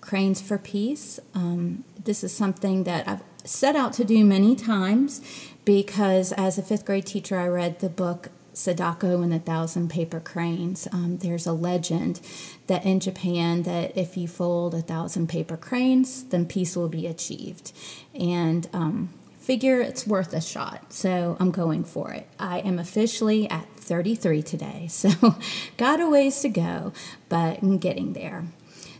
Cranes 0.00 0.42
for 0.42 0.58
Peace. 0.58 1.18
Um, 1.34 1.84
this 2.02 2.22
is 2.22 2.32
something 2.32 2.84
that 2.84 3.08
I've 3.08 3.22
set 3.44 3.76
out 3.76 3.92
to 3.94 4.04
do 4.04 4.24
many 4.24 4.54
times 4.54 5.20
because 5.64 6.32
as 6.32 6.58
a 6.58 6.62
fifth 6.62 6.84
grade 6.84 7.06
teacher, 7.06 7.38
I 7.38 7.48
read 7.48 7.80
the 7.80 7.88
book 7.88 8.30
Sadako 8.54 9.22
and 9.22 9.32
the 9.32 9.38
Thousand 9.38 9.90
Paper 9.90 10.20
Cranes. 10.20 10.88
Um, 10.92 11.18
there's 11.18 11.46
a 11.46 11.52
legend 11.52 12.20
that 12.66 12.84
in 12.84 13.00
Japan 13.00 13.64
that 13.64 13.96
if 13.96 14.16
you 14.16 14.28
fold 14.28 14.74
a 14.74 14.80
thousand 14.80 15.28
paper 15.28 15.56
cranes, 15.56 16.24
then 16.24 16.46
peace 16.46 16.76
will 16.76 16.88
be 16.88 17.06
achieved. 17.06 17.72
And 18.14 18.68
um, 18.72 19.10
figure 19.38 19.80
it's 19.80 20.06
worth 20.06 20.32
a 20.32 20.40
shot. 20.40 20.92
So 20.92 21.36
I'm 21.38 21.50
going 21.50 21.84
for 21.84 22.12
it. 22.12 22.26
I 22.38 22.60
am 22.60 22.78
officially 22.78 23.48
at 23.50 23.68
33 23.76 24.42
today, 24.42 24.86
so 24.90 25.36
got 25.76 26.00
a 26.00 26.08
ways 26.08 26.40
to 26.40 26.48
go, 26.48 26.92
but 27.28 27.62
I'm 27.62 27.78
getting 27.78 28.14
there. 28.14 28.44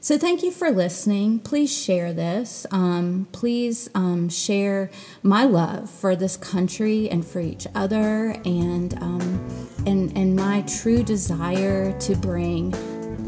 So, 0.04 0.18
thank 0.18 0.42
you 0.42 0.50
for 0.50 0.70
listening. 0.70 1.38
Please 1.38 1.74
share 1.74 2.12
this. 2.12 2.66
Um, 2.70 3.26
please 3.32 3.88
um, 3.94 4.28
share 4.28 4.90
my 5.22 5.44
love 5.44 5.88
for 5.88 6.14
this 6.14 6.36
country 6.36 7.08
and 7.08 7.26
for 7.26 7.40
each 7.40 7.66
other, 7.74 8.36
and 8.44 8.92
um, 9.02 9.70
and 9.86 10.14
and 10.14 10.36
my 10.36 10.60
true 10.82 11.02
desire 11.02 11.98
to 12.00 12.14
bring 12.16 12.72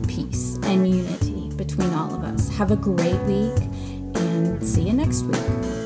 peace 0.07 0.59
and 0.65 0.87
unity 0.87 1.49
between 1.57 1.95
all 1.95 2.15
of 2.15 2.23
us. 2.25 2.55
Have 2.59 2.73
a 2.73 2.77
great 2.77 3.23
week, 3.23 3.57
and 4.17 4.63
see 4.63 4.83
you 4.83 4.93
next 4.93 5.23
week. 5.23 5.86